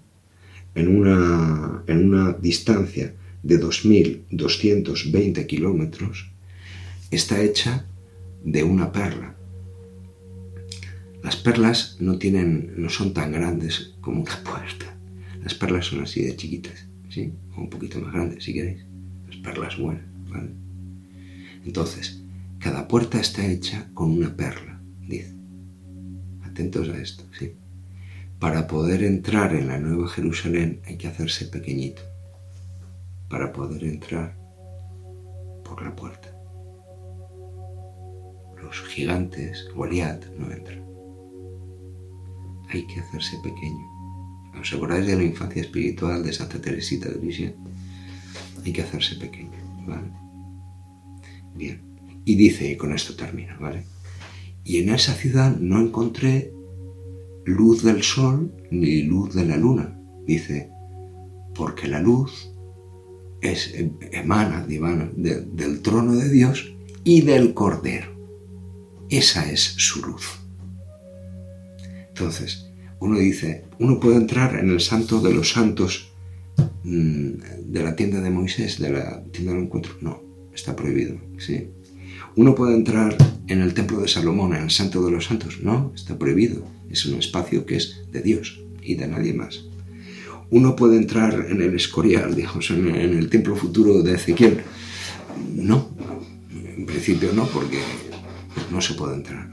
en 0.73 0.97
una, 0.97 1.81
en 1.87 2.09
una 2.09 2.33
distancia 2.33 3.15
de 3.41 3.57
2.220 3.57 5.45
kilómetros, 5.45 6.29
está 7.09 7.41
hecha 7.41 7.85
de 8.43 8.65
una 8.65 8.91
perla. 8.91 9.33
Las 11.25 11.37
perlas 11.37 11.97
no, 11.99 12.19
tienen, 12.19 12.75
no 12.77 12.87
son 12.87 13.11
tan 13.11 13.31
grandes 13.31 13.95
como 13.99 14.21
una 14.21 14.43
puerta. 14.43 14.95
Las 15.41 15.55
perlas 15.55 15.87
son 15.87 16.03
así 16.03 16.23
de 16.23 16.35
chiquitas, 16.35 16.85
¿sí? 17.09 17.33
O 17.55 17.61
un 17.61 17.69
poquito 17.71 17.99
más 17.99 18.13
grandes, 18.13 18.43
si 18.43 18.53
queréis. 18.53 18.85
Las 19.27 19.37
perlas 19.37 19.75
buenas, 19.75 20.05
¿vale? 20.29 20.51
Entonces, 21.65 22.21
cada 22.59 22.87
puerta 22.87 23.19
está 23.19 23.43
hecha 23.43 23.89
con 23.95 24.11
una 24.11 24.35
perla, 24.37 24.79
dice. 25.01 25.33
Atentos 26.43 26.89
a 26.89 27.01
esto, 27.01 27.23
¿sí? 27.39 27.53
Para 28.37 28.67
poder 28.67 29.01
entrar 29.03 29.55
en 29.55 29.65
la 29.65 29.79
Nueva 29.79 30.07
Jerusalén 30.07 30.81
hay 30.85 30.97
que 30.97 31.07
hacerse 31.07 31.47
pequeñito. 31.47 32.03
Para 33.29 33.51
poder 33.51 33.83
entrar 33.83 34.37
por 35.63 35.81
la 35.81 35.95
puerta. 35.95 36.29
Los 38.61 38.79
gigantes, 38.81 39.67
Goliat, 39.73 40.23
no 40.37 40.51
entran. 40.51 40.94
Hay 42.75 42.83
que 42.87 42.99
hacerse 42.99 43.37
pequeño. 43.37 43.85
¿Os 44.59 44.73
acordáis 44.73 45.07
de 45.07 45.15
la 45.15 45.23
infancia 45.23 45.61
espiritual 45.61 46.21
de 46.25 46.33
Santa 46.33 46.59
Teresita 46.59 47.07
de 47.07 47.21
Lisieux? 47.21 47.55
Hay 48.65 48.73
que 48.73 48.81
hacerse 48.81 49.15
pequeño, 49.15 49.57
¿vale? 49.87 50.11
Bien. 51.55 51.79
Y 52.25 52.35
dice, 52.35 52.69
y 52.69 52.75
con 52.75 52.91
esto 52.91 53.15
termino, 53.15 53.57
¿vale? 53.61 53.85
Y 54.65 54.79
en 54.79 54.89
esa 54.89 55.13
ciudad 55.13 55.55
no 55.57 55.79
encontré 55.79 56.51
luz 57.45 57.81
del 57.81 58.03
sol 58.03 58.53
ni 58.71 59.03
luz 59.03 59.33
de 59.33 59.45
la 59.45 59.55
luna. 59.55 59.97
Dice, 60.27 60.69
porque 61.53 61.87
la 61.87 62.01
luz 62.01 62.51
es, 63.41 63.73
emana 64.11 64.67
divana, 64.67 65.09
del 65.15 65.81
trono 65.81 66.13
de 66.13 66.29
Dios 66.29 66.75
y 67.05 67.21
del 67.21 67.53
Cordero. 67.53 68.09
Esa 69.09 69.49
es 69.49 69.61
su 69.61 70.01
luz. 70.01 70.41
Entonces, 72.09 72.64
uno 73.05 73.19
dice, 73.19 73.65
uno 73.79 73.99
puede 73.99 74.17
entrar 74.17 74.55
en 74.59 74.69
el 74.71 74.79
santo 74.79 75.21
de 75.21 75.31
los 75.31 75.51
santos 75.51 76.09
mm, 76.83 77.29
de 77.67 77.83
la 77.83 77.95
tienda 77.95 78.19
de 78.19 78.31
Moisés, 78.31 78.79
de 78.79 78.89
la 78.89 79.23
tienda 79.25 79.53
del 79.53 79.63
encuentro. 79.63 79.93
No, 80.01 80.23
está 80.53 80.75
prohibido. 80.75 81.17
¿sí? 81.37 81.67
Uno 82.35 82.55
puede 82.55 82.75
entrar 82.75 83.15
en 83.47 83.61
el 83.61 83.75
templo 83.75 83.99
de 83.99 84.07
Salomón, 84.07 84.55
en 84.55 84.63
el 84.63 84.71
santo 84.71 85.05
de 85.05 85.11
los 85.11 85.25
santos. 85.25 85.59
No, 85.61 85.91
está 85.93 86.17
prohibido. 86.17 86.65
Es 86.89 87.05
un 87.05 87.19
espacio 87.19 87.65
que 87.65 87.75
es 87.75 88.01
de 88.11 88.21
Dios 88.21 88.63
y 88.81 88.95
de 88.95 89.07
nadie 89.07 89.33
más. 89.33 89.65
Uno 90.49 90.75
puede 90.75 90.97
entrar 90.97 91.47
en 91.49 91.61
el 91.61 91.75
Escorial, 91.75 92.35
digamos, 92.35 92.71
en 92.71 92.87
el 92.87 93.29
templo 93.29 93.55
futuro 93.55 94.01
de 94.01 94.15
Ezequiel. 94.15 94.61
No, 95.53 95.89
en 96.51 96.85
principio 96.85 97.33
no, 97.33 97.45
porque 97.47 97.79
no 98.71 98.81
se 98.81 98.93
puede 98.95 99.15
entrar. 99.15 99.49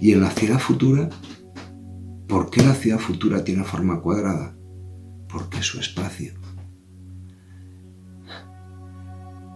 Y 0.00 0.12
en 0.12 0.20
la 0.20 0.30
ciudad 0.30 0.58
futura, 0.58 1.08
¿por 2.28 2.50
qué 2.50 2.62
la 2.62 2.74
ciudad 2.74 2.98
futura 2.98 3.44
tiene 3.44 3.64
forma 3.64 4.00
cuadrada? 4.00 4.56
Porque 5.28 5.58
es 5.58 5.66
su 5.66 5.80
espacio. 5.80 6.34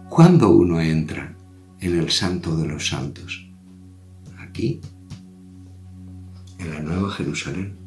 ¿Cuándo 0.09 0.49
uno 0.49 0.81
entra 0.81 1.35
en 1.79 1.97
el 1.97 2.09
santo 2.09 2.57
de 2.57 2.67
los 2.67 2.87
santos? 2.87 3.49
Aquí, 4.39 4.81
en 6.57 6.71
la 6.71 6.81
Nueva 6.81 7.11
Jerusalén. 7.11 7.77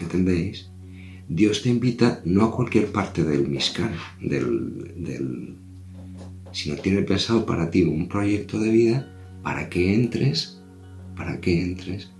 ¿Entendéis? 0.00 0.70
Dios 1.28 1.62
te 1.62 1.68
invita 1.68 2.22
no 2.24 2.44
a 2.44 2.54
cualquier 2.54 2.90
parte 2.90 3.22
del 3.22 3.48
Mishkan, 3.48 3.92
del, 4.20 4.94
del, 4.96 5.56
sino 6.52 6.76
tiene 6.76 7.02
pensado 7.02 7.44
para 7.44 7.70
ti 7.70 7.82
un 7.82 8.08
proyecto 8.08 8.58
de 8.58 8.70
vida 8.70 9.14
para 9.42 9.68
que 9.68 9.94
entres, 9.94 10.62
para 11.16 11.40
que 11.40 11.60
entres 11.60 12.10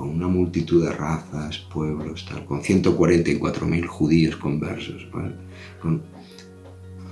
con 0.00 0.08
una 0.08 0.28
multitud 0.28 0.82
de 0.82 0.92
razas, 0.92 1.58
pueblos, 1.58 2.24
tal, 2.26 2.46
con 2.46 2.62
144.000 2.62 3.86
judíos 3.86 4.34
conversos, 4.36 5.06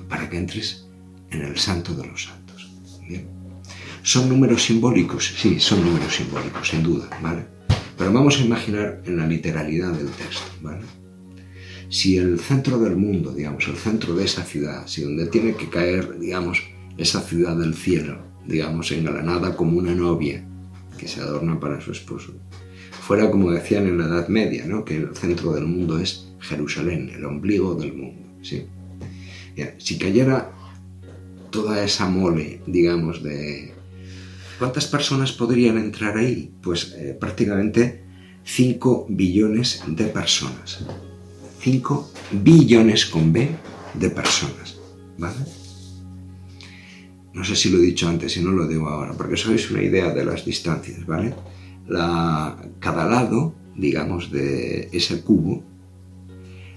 para 0.09 0.31
que 0.31 0.39
entres 0.39 0.89
en 1.31 1.43
el 1.43 1.59
santo 1.59 1.95
de 1.95 2.07
los 2.07 2.25
santos. 2.25 2.71
¿Son 4.03 4.27
números 4.27 4.63
simbólicos? 4.63 5.35
Sí, 5.37 5.61
son 5.61 5.85
números 5.85 6.17
simbólicos, 6.17 6.67
sin 6.67 6.83
duda, 6.83 7.11
¿vale? 7.21 7.45
Pero 7.99 8.11
vamos 8.11 8.39
a 8.39 8.45
imaginar 8.45 9.03
en 9.05 9.19
la 9.19 9.27
literalidad 9.27 9.93
del 9.93 10.09
texto, 10.09 10.51
¿vale? 10.63 10.81
Si 11.91 12.17
el 12.17 12.41
centro 12.41 12.79
del 12.79 12.97
mundo, 12.97 13.35
digamos, 13.35 13.69
el 13.69 13.77
centro 13.77 14.15
de 14.15 14.25
esa 14.25 14.45
ciudad, 14.45 14.87
si 14.87 15.03
donde 15.03 15.27
tiene 15.27 15.55
que 15.55 15.69
caer, 15.69 16.19
digamos, 16.19 16.63
esa 16.97 17.21
ciudad 17.21 17.55
del 17.55 17.75
cielo, 17.75 18.23
digamos, 18.47 18.91
engalanada 18.93 19.55
como 19.55 19.77
una 19.77 19.95
novia 19.95 20.43
que 20.97 21.07
se 21.07 21.21
adorna 21.21 21.61
para 21.61 21.83
su 21.83 21.93
esposo. 21.93 22.33
Fuera 23.09 23.31
como 23.31 23.51
decían 23.51 23.87
en 23.87 23.97
la 23.97 24.05
Edad 24.05 24.29
Media, 24.29 24.67
¿no? 24.67 24.85
que 24.85 24.99
el 24.99 25.17
centro 25.17 25.55
del 25.55 25.65
mundo 25.65 25.99
es 25.99 26.27
Jerusalén, 26.41 27.09
el 27.09 27.25
ombligo 27.25 27.75
del 27.75 27.95
mundo. 27.95 28.23
¿sí? 28.43 28.67
si 29.79 29.97
cayera 29.97 30.53
toda 31.51 31.83
esa 31.83 32.07
mole, 32.07 32.61
digamos, 32.67 33.23
de... 33.23 33.73
¿Cuántas 34.59 34.87
personas 34.89 35.33
podrían 35.33 35.79
entrar 35.79 36.19
ahí? 36.19 36.53
Pues 36.61 36.97
eh, 36.99 37.17
prácticamente 37.19 38.05
5 38.45 39.07
billones 39.09 39.85
de 39.87 40.05
personas. 40.09 40.81
5 41.61 42.13
billones 42.33 43.07
con 43.07 43.33
B 43.33 43.49
de 43.95 44.11
personas. 44.11 44.77
¿Vale? 45.17 45.39
No 47.33 47.43
sé 47.43 47.57
si 47.57 47.71
lo 47.71 47.79
he 47.79 47.87
dicho 47.87 48.07
antes 48.07 48.37
y 48.37 48.43
no 48.43 48.51
lo 48.51 48.69
digo 48.69 48.87
ahora, 48.87 49.15
porque 49.15 49.41
habéis 49.47 49.71
una 49.71 49.83
idea 49.83 50.13
de 50.13 50.27
las 50.27 50.45
distancias, 50.45 51.07
¿vale? 51.07 51.35
Cada 51.89 53.07
lado, 53.07 53.55
digamos, 53.77 54.31
de 54.31 54.89
ese 54.93 55.23
cubo 55.23 55.65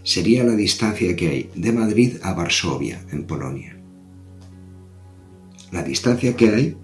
sería 0.03 0.43
la 0.43 0.55
distancia 0.55 1.15
que 1.15 1.29
hay 1.29 1.49
de 1.55 1.71
Madrid 1.71 2.17
a 2.23 2.33
Varsovia, 2.33 3.03
en 3.11 3.23
Polonia. 3.25 3.77
La 5.71 5.83
distancia 5.83 6.35
que 6.35 6.49
hay 6.49 6.77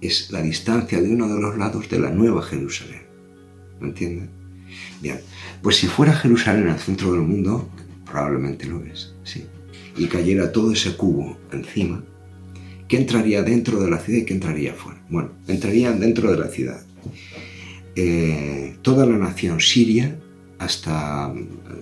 es 0.00 0.30
la 0.30 0.42
distancia 0.42 1.00
de 1.00 1.10
uno 1.10 1.28
de 1.28 1.40
los 1.40 1.56
lados 1.56 1.88
de 1.88 1.98
la 1.98 2.10
Nueva 2.10 2.42
Jerusalén. 2.42 3.02
¿Me 3.80 3.88
entienden? 3.88 4.30
Bien, 5.00 5.20
pues 5.62 5.76
si 5.76 5.86
fuera 5.86 6.12
Jerusalén 6.12 6.68
el 6.68 6.78
centro 6.78 7.12
del 7.12 7.22
mundo, 7.22 7.68
probablemente 8.04 8.66
lo 8.66 8.82
es, 8.84 9.14
sí, 9.24 9.46
y 9.96 10.06
cayera 10.06 10.52
todo 10.52 10.72
ese 10.72 10.96
cubo 10.96 11.36
encima, 11.52 12.02
¿Qué 12.88 12.98
entraría 12.98 13.42
dentro 13.42 13.80
de 13.80 13.90
la 13.90 13.98
ciudad 13.98 14.20
y 14.20 14.24
qué 14.24 14.34
entraría 14.34 14.74
fuera? 14.74 15.00
Bueno, 15.08 15.30
entraría 15.48 15.90
dentro 15.92 16.30
de 16.30 16.38
la 16.38 16.48
ciudad. 16.48 16.82
Eh, 17.96 18.76
toda 18.82 19.06
la 19.06 19.16
nación 19.16 19.60
siria 19.60 20.18
hasta 20.58 21.32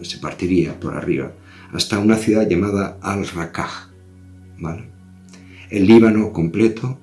se 0.02 0.18
partiría 0.18 0.78
por 0.78 0.94
arriba 0.94 1.32
hasta 1.72 1.98
una 1.98 2.16
ciudad 2.16 2.48
llamada 2.48 2.98
Al-Rakaj, 3.00 3.88
¿vale? 4.58 4.84
El 5.70 5.86
Líbano 5.86 6.32
completo, 6.32 6.98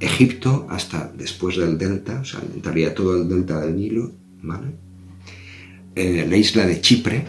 Egipto 0.00 0.66
hasta 0.68 1.10
después 1.16 1.56
del 1.56 1.78
delta, 1.78 2.20
o 2.20 2.24
sea, 2.24 2.40
entraría 2.52 2.94
todo 2.94 3.16
el 3.16 3.28
delta 3.28 3.60
del 3.60 3.76
Nilo, 3.76 4.12
¿vale? 4.42 4.74
Eh, 5.94 6.26
la 6.28 6.36
isla 6.36 6.66
de 6.66 6.80
Chipre, 6.80 7.24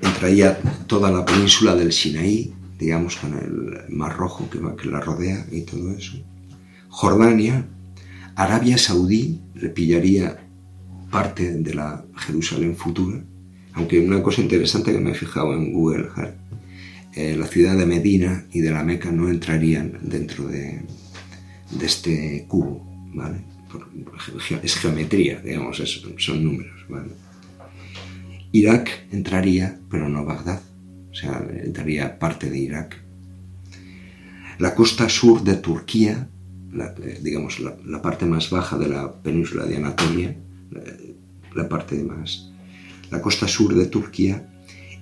entraría 0.00 0.56
toda 0.86 1.10
la 1.10 1.24
península 1.24 1.74
del 1.74 1.92
Sinaí, 1.92 2.54
digamos, 2.78 3.16
con 3.16 3.34
el 3.34 3.92
Mar 3.94 4.16
Rojo 4.16 4.48
que 4.48 4.88
la 4.88 5.00
rodea 5.00 5.46
y 5.50 5.62
todo 5.62 5.90
eso. 5.92 6.16
Jordania, 6.88 7.66
Arabia 8.36 8.78
Saudí 8.78 9.40
le 9.54 9.68
pillaría 9.68 10.36
parte 11.10 11.54
de 11.54 11.74
la 11.74 12.04
Jerusalén 12.16 12.76
futura, 12.76 13.22
aunque 13.74 14.00
una 14.00 14.22
cosa 14.22 14.40
interesante 14.40 14.92
que 14.92 14.98
me 14.98 15.12
he 15.12 15.14
fijado 15.14 15.54
en 15.54 15.72
Google 15.72 16.08
eh, 17.14 17.36
la 17.36 17.46
ciudad 17.46 17.76
de 17.76 17.86
Medina 17.86 18.44
y 18.52 18.60
de 18.60 18.70
la 18.70 18.82
Meca 18.82 19.10
no 19.12 19.28
entrarían 19.28 19.98
dentro 20.02 20.46
de, 20.48 20.82
este 21.80 22.44
cubo, 22.48 22.84
¿vale? 23.14 23.38
es 24.62 24.76
geometría, 24.76 25.40
digamos, 25.40 25.82
son 26.18 26.44
números. 26.44 26.86
Irak 28.52 29.06
entraría, 29.10 29.78
pero 29.90 30.08
no 30.08 30.24
Bagdad 30.24 30.60
o 31.14 31.16
sea, 31.16 31.46
entraría 31.62 32.18
parte 32.18 32.50
de 32.50 32.58
Irak. 32.58 33.00
La 34.58 34.74
costa 34.74 35.08
sur 35.08 35.44
de 35.44 35.54
Turquía, 35.54 36.28
eh, 36.74 37.18
digamos 37.22 37.60
la, 37.60 38.02
parte 38.02 38.26
más 38.26 38.50
baja 38.50 38.76
de 38.78 38.88
la 38.88 39.12
península 39.22 39.64
de 39.64 39.76
Anatolia, 39.76 40.36
la, 41.54 41.68
parte 41.68 42.02
más, 42.02 42.50
la 43.10 43.20
costa 43.22 43.46
sur 43.46 43.74
de 43.74 43.86
Turquía 43.86 44.48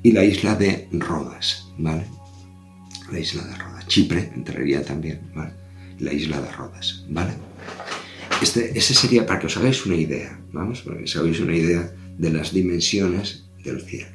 y 0.02 0.12
la 0.12 0.24
isla 0.24 0.54
de 0.54 0.88
Rodas, 0.92 1.68
¿vale? 1.78 2.04
la 3.10 3.18
isla 3.18 3.44
de 3.44 3.54
Rodas. 3.56 3.86
Chipre 3.86 4.32
entraría 4.34 4.84
también, 4.84 5.20
¿vale? 5.34 5.52
La 5.98 6.12
isla 6.12 6.40
de 6.40 6.50
Rodas, 6.50 7.04
¿vale? 7.08 7.32
Este, 8.40 8.76
ese 8.76 8.94
sería 8.94 9.24
para 9.26 9.38
que 9.38 9.46
os 9.46 9.56
hagáis 9.56 9.86
una 9.86 9.96
idea, 9.96 10.40
vamos, 10.52 10.82
para 10.82 10.98
que 10.98 11.04
os 11.04 11.16
hagáis 11.16 11.40
una 11.40 11.54
idea 11.54 11.94
de 12.18 12.30
las 12.30 12.52
dimensiones 12.52 13.44
del 13.62 13.80
cielo. 13.82 14.08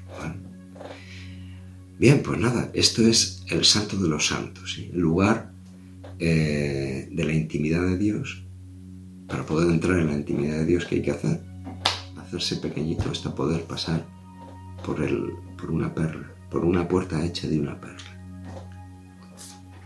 Bien, 1.99 2.21
pues 2.21 2.39
nada, 2.39 2.69
esto 2.73 3.07
es 3.07 3.43
el 3.47 3.65
santo 3.65 3.97
de 3.97 4.07
los 4.07 4.27
santos, 4.27 4.77
el 4.77 4.99
lugar 4.99 5.51
eh, 6.19 7.09
de 7.11 7.23
la 7.23 7.33
intimidad 7.33 7.83
de 7.83 7.97
Dios. 7.97 8.45
Para 9.27 9.45
poder 9.45 9.69
entrar 9.69 9.99
en 9.99 10.07
la 10.07 10.13
intimidad 10.13 10.59
de 10.59 10.65
Dios, 10.65 10.85
¿qué 10.85 10.95
hay 10.95 11.01
que 11.01 11.11
hacer? 11.11 11.41
Hacerse 12.17 12.57
pequeñito 12.57 13.09
hasta 13.11 13.35
poder 13.35 13.63
pasar 13.63 14.05
por, 14.85 15.03
el, 15.03 15.33
por 15.57 15.71
una 15.71 15.93
perla, 15.93 16.31
por 16.49 16.65
una 16.65 16.87
puerta 16.87 17.23
hecha 17.25 17.47
de 17.47 17.59
una 17.59 17.79
perla. 17.79 18.17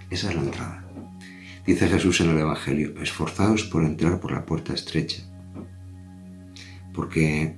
Esa 0.10 0.30
es 0.30 0.36
la 0.36 0.42
entrada. 0.42 0.88
Dice 1.66 1.88
Jesús 1.88 2.22
en 2.22 2.32
el 2.32 2.40
Evangelio, 2.40 3.00
esforzaos 3.02 3.64
por 3.64 3.84
entrar 3.84 4.20
por 4.20 4.32
la 4.32 4.46
puerta 4.46 4.74
estrecha, 4.74 5.24
porque 6.94 7.56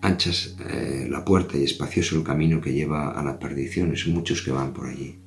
anchas 0.00 0.56
eh, 0.68 1.06
la 1.10 1.24
puerta 1.24 1.58
y 1.58 1.64
espacioso 1.64 2.16
el 2.16 2.24
camino 2.24 2.60
que 2.60 2.72
lleva 2.72 3.12
a 3.12 3.22
la 3.22 3.38
perdición, 3.38 3.94
y 3.94 4.10
muchos 4.10 4.42
que 4.42 4.52
van 4.52 4.72
por 4.72 4.86
allí. 4.86 5.20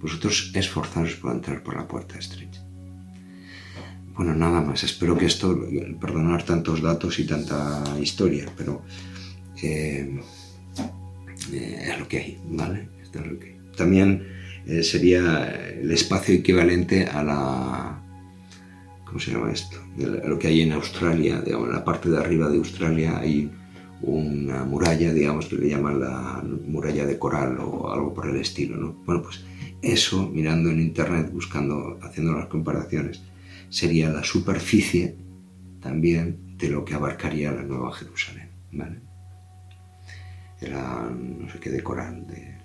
Vosotros 0.00 0.52
esforzaos 0.54 1.14
por 1.14 1.32
entrar 1.32 1.62
por 1.62 1.76
la 1.76 1.88
puerta 1.88 2.18
estrecha. 2.18 2.66
Bueno, 4.16 4.34
nada 4.34 4.60
más. 4.62 4.82
Espero 4.82 5.16
que 5.16 5.26
esto, 5.26 5.58
perdonar 6.00 6.42
tantos 6.42 6.80
datos 6.80 7.18
y 7.18 7.26
tanta 7.26 7.84
historia, 8.00 8.46
pero 8.56 8.82
eh, 9.62 10.20
eh, 11.52 11.88
es 11.90 11.98
lo 11.98 12.08
que 12.08 12.18
hay, 12.18 12.40
¿vale? 12.48 12.88
Es 13.02 13.14
lo 13.14 13.38
que. 13.38 13.56
También 13.76 14.26
eh, 14.66 14.82
sería 14.82 15.46
el 15.80 15.90
espacio 15.92 16.34
equivalente 16.34 17.06
a 17.06 17.22
la... 17.22 18.02
¿Cómo 19.04 19.20
se 19.20 19.32
llama 19.32 19.52
esto? 19.52 19.76
A 20.24 20.28
lo 20.28 20.38
que 20.38 20.48
hay 20.48 20.62
en 20.62 20.72
Australia, 20.72 21.40
digamos, 21.40 21.68
en 21.68 21.74
la 21.74 21.84
parte 21.84 22.08
de 22.08 22.18
arriba 22.18 22.48
de 22.48 22.56
Australia 22.56 23.18
hay 23.18 23.50
una 24.02 24.64
muralla, 24.64 25.12
digamos, 25.12 25.46
que 25.46 25.56
le 25.56 25.68
llaman 25.68 26.00
la 26.00 26.42
muralla 26.66 27.06
de 27.06 27.18
coral 27.18 27.58
o 27.60 27.92
algo 27.92 28.12
por 28.12 28.28
el 28.28 28.36
estilo, 28.36 28.76
¿no? 28.76 28.92
Bueno, 29.04 29.22
pues 29.22 29.44
eso, 29.82 30.28
mirando 30.28 30.70
en 30.70 30.80
internet, 30.80 31.30
buscando, 31.32 31.98
haciendo 32.02 32.32
las 32.32 32.46
comparaciones, 32.46 33.22
sería 33.68 34.10
la 34.10 34.24
superficie 34.24 35.16
también 35.80 36.56
de 36.58 36.68
lo 36.68 36.84
que 36.84 36.94
abarcaría 36.94 37.52
la 37.52 37.62
Nueva 37.62 37.92
Jerusalén, 37.92 38.48
¿vale? 38.72 38.98
Era, 40.60 41.10
no 41.10 41.50
sé 41.50 41.58
qué, 41.58 41.70
de 41.70 41.82
coral, 41.82 42.26
de, 42.26 42.56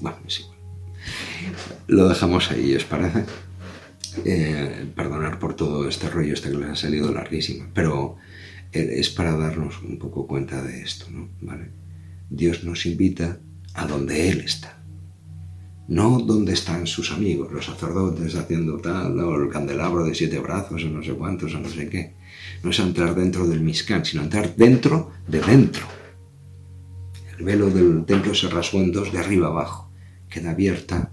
bueno, 0.00 0.18
es 0.26 0.40
igual. 0.40 0.58
Lo 1.86 2.08
dejamos 2.08 2.50
ahí, 2.50 2.74
¿os 2.74 2.84
parece? 2.84 3.24
Eh, 4.24 4.86
perdonar 4.94 5.38
por 5.38 5.54
todo 5.54 5.88
este 5.88 6.08
rollo, 6.08 6.34
este 6.34 6.50
que 6.50 6.56
les 6.56 6.68
ha 6.68 6.76
salido 6.76 7.12
larguísimo, 7.12 7.66
pero 7.74 8.16
eh, 8.72 8.94
es 8.98 9.10
para 9.10 9.36
darnos 9.36 9.82
un 9.82 9.98
poco 9.98 10.26
cuenta 10.26 10.62
de 10.62 10.82
esto, 10.82 11.06
¿no? 11.10 11.28
¿Vale? 11.40 11.70
Dios 12.30 12.64
nos 12.64 12.86
invita 12.86 13.38
a 13.74 13.86
donde 13.86 14.30
Él 14.30 14.40
está, 14.40 14.78
no 15.88 16.18
donde 16.18 16.54
están 16.54 16.86
sus 16.86 17.12
amigos, 17.12 17.52
los 17.52 17.66
sacerdotes 17.66 18.34
haciendo 18.36 18.78
tal, 18.78 19.18
o 19.20 19.42
el 19.42 19.50
candelabro 19.50 20.04
de 20.04 20.14
siete 20.14 20.38
brazos, 20.38 20.84
o 20.84 20.88
no 20.88 21.02
sé 21.02 21.12
cuántos, 21.12 21.54
o 21.54 21.60
no 21.60 21.68
sé 21.68 21.88
qué. 21.88 22.14
No 22.62 22.70
es 22.70 22.78
entrar 22.78 23.14
dentro 23.14 23.46
del 23.46 23.60
Mishkan, 23.60 24.04
sino 24.04 24.22
entrar 24.22 24.54
dentro 24.56 25.10
de 25.28 25.40
dentro. 25.40 25.86
El 27.38 27.44
velo 27.44 27.70
del 27.70 28.04
templo 28.04 28.34
se 28.34 28.48
rasgó 28.48 28.80
en 28.80 28.92
dos 28.92 29.12
de 29.12 29.18
arriba 29.18 29.48
abajo 29.48 29.84
queda 30.34 30.50
abierta, 30.50 31.12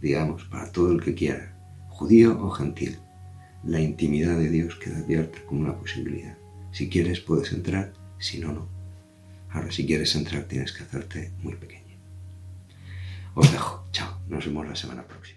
digamos, 0.00 0.44
para 0.44 0.72
todo 0.72 0.90
el 0.90 1.02
que 1.02 1.14
quiera, 1.14 1.54
judío 1.90 2.40
o 2.40 2.50
gentil. 2.50 2.96
La 3.64 3.80
intimidad 3.80 4.38
de 4.38 4.48
Dios 4.48 4.76
queda 4.76 4.98
abierta 4.98 5.38
como 5.46 5.60
una 5.60 5.76
posibilidad. 5.76 6.38
Si 6.72 6.88
quieres 6.88 7.20
puedes 7.20 7.52
entrar, 7.52 7.92
si 8.18 8.38
no, 8.38 8.52
no. 8.52 8.66
Ahora, 9.50 9.70
si 9.70 9.84
quieres 9.84 10.16
entrar 10.16 10.44
tienes 10.44 10.72
que 10.72 10.84
hacerte 10.84 11.32
muy 11.42 11.54
pequeño. 11.54 11.85
Os 13.40 13.50
dejo. 13.52 13.74
Chao. 13.92 14.08
Nos 14.28 14.44
vemos 14.46 14.66
la 14.66 14.74
semana 14.74 15.02
próxima. 15.06 15.35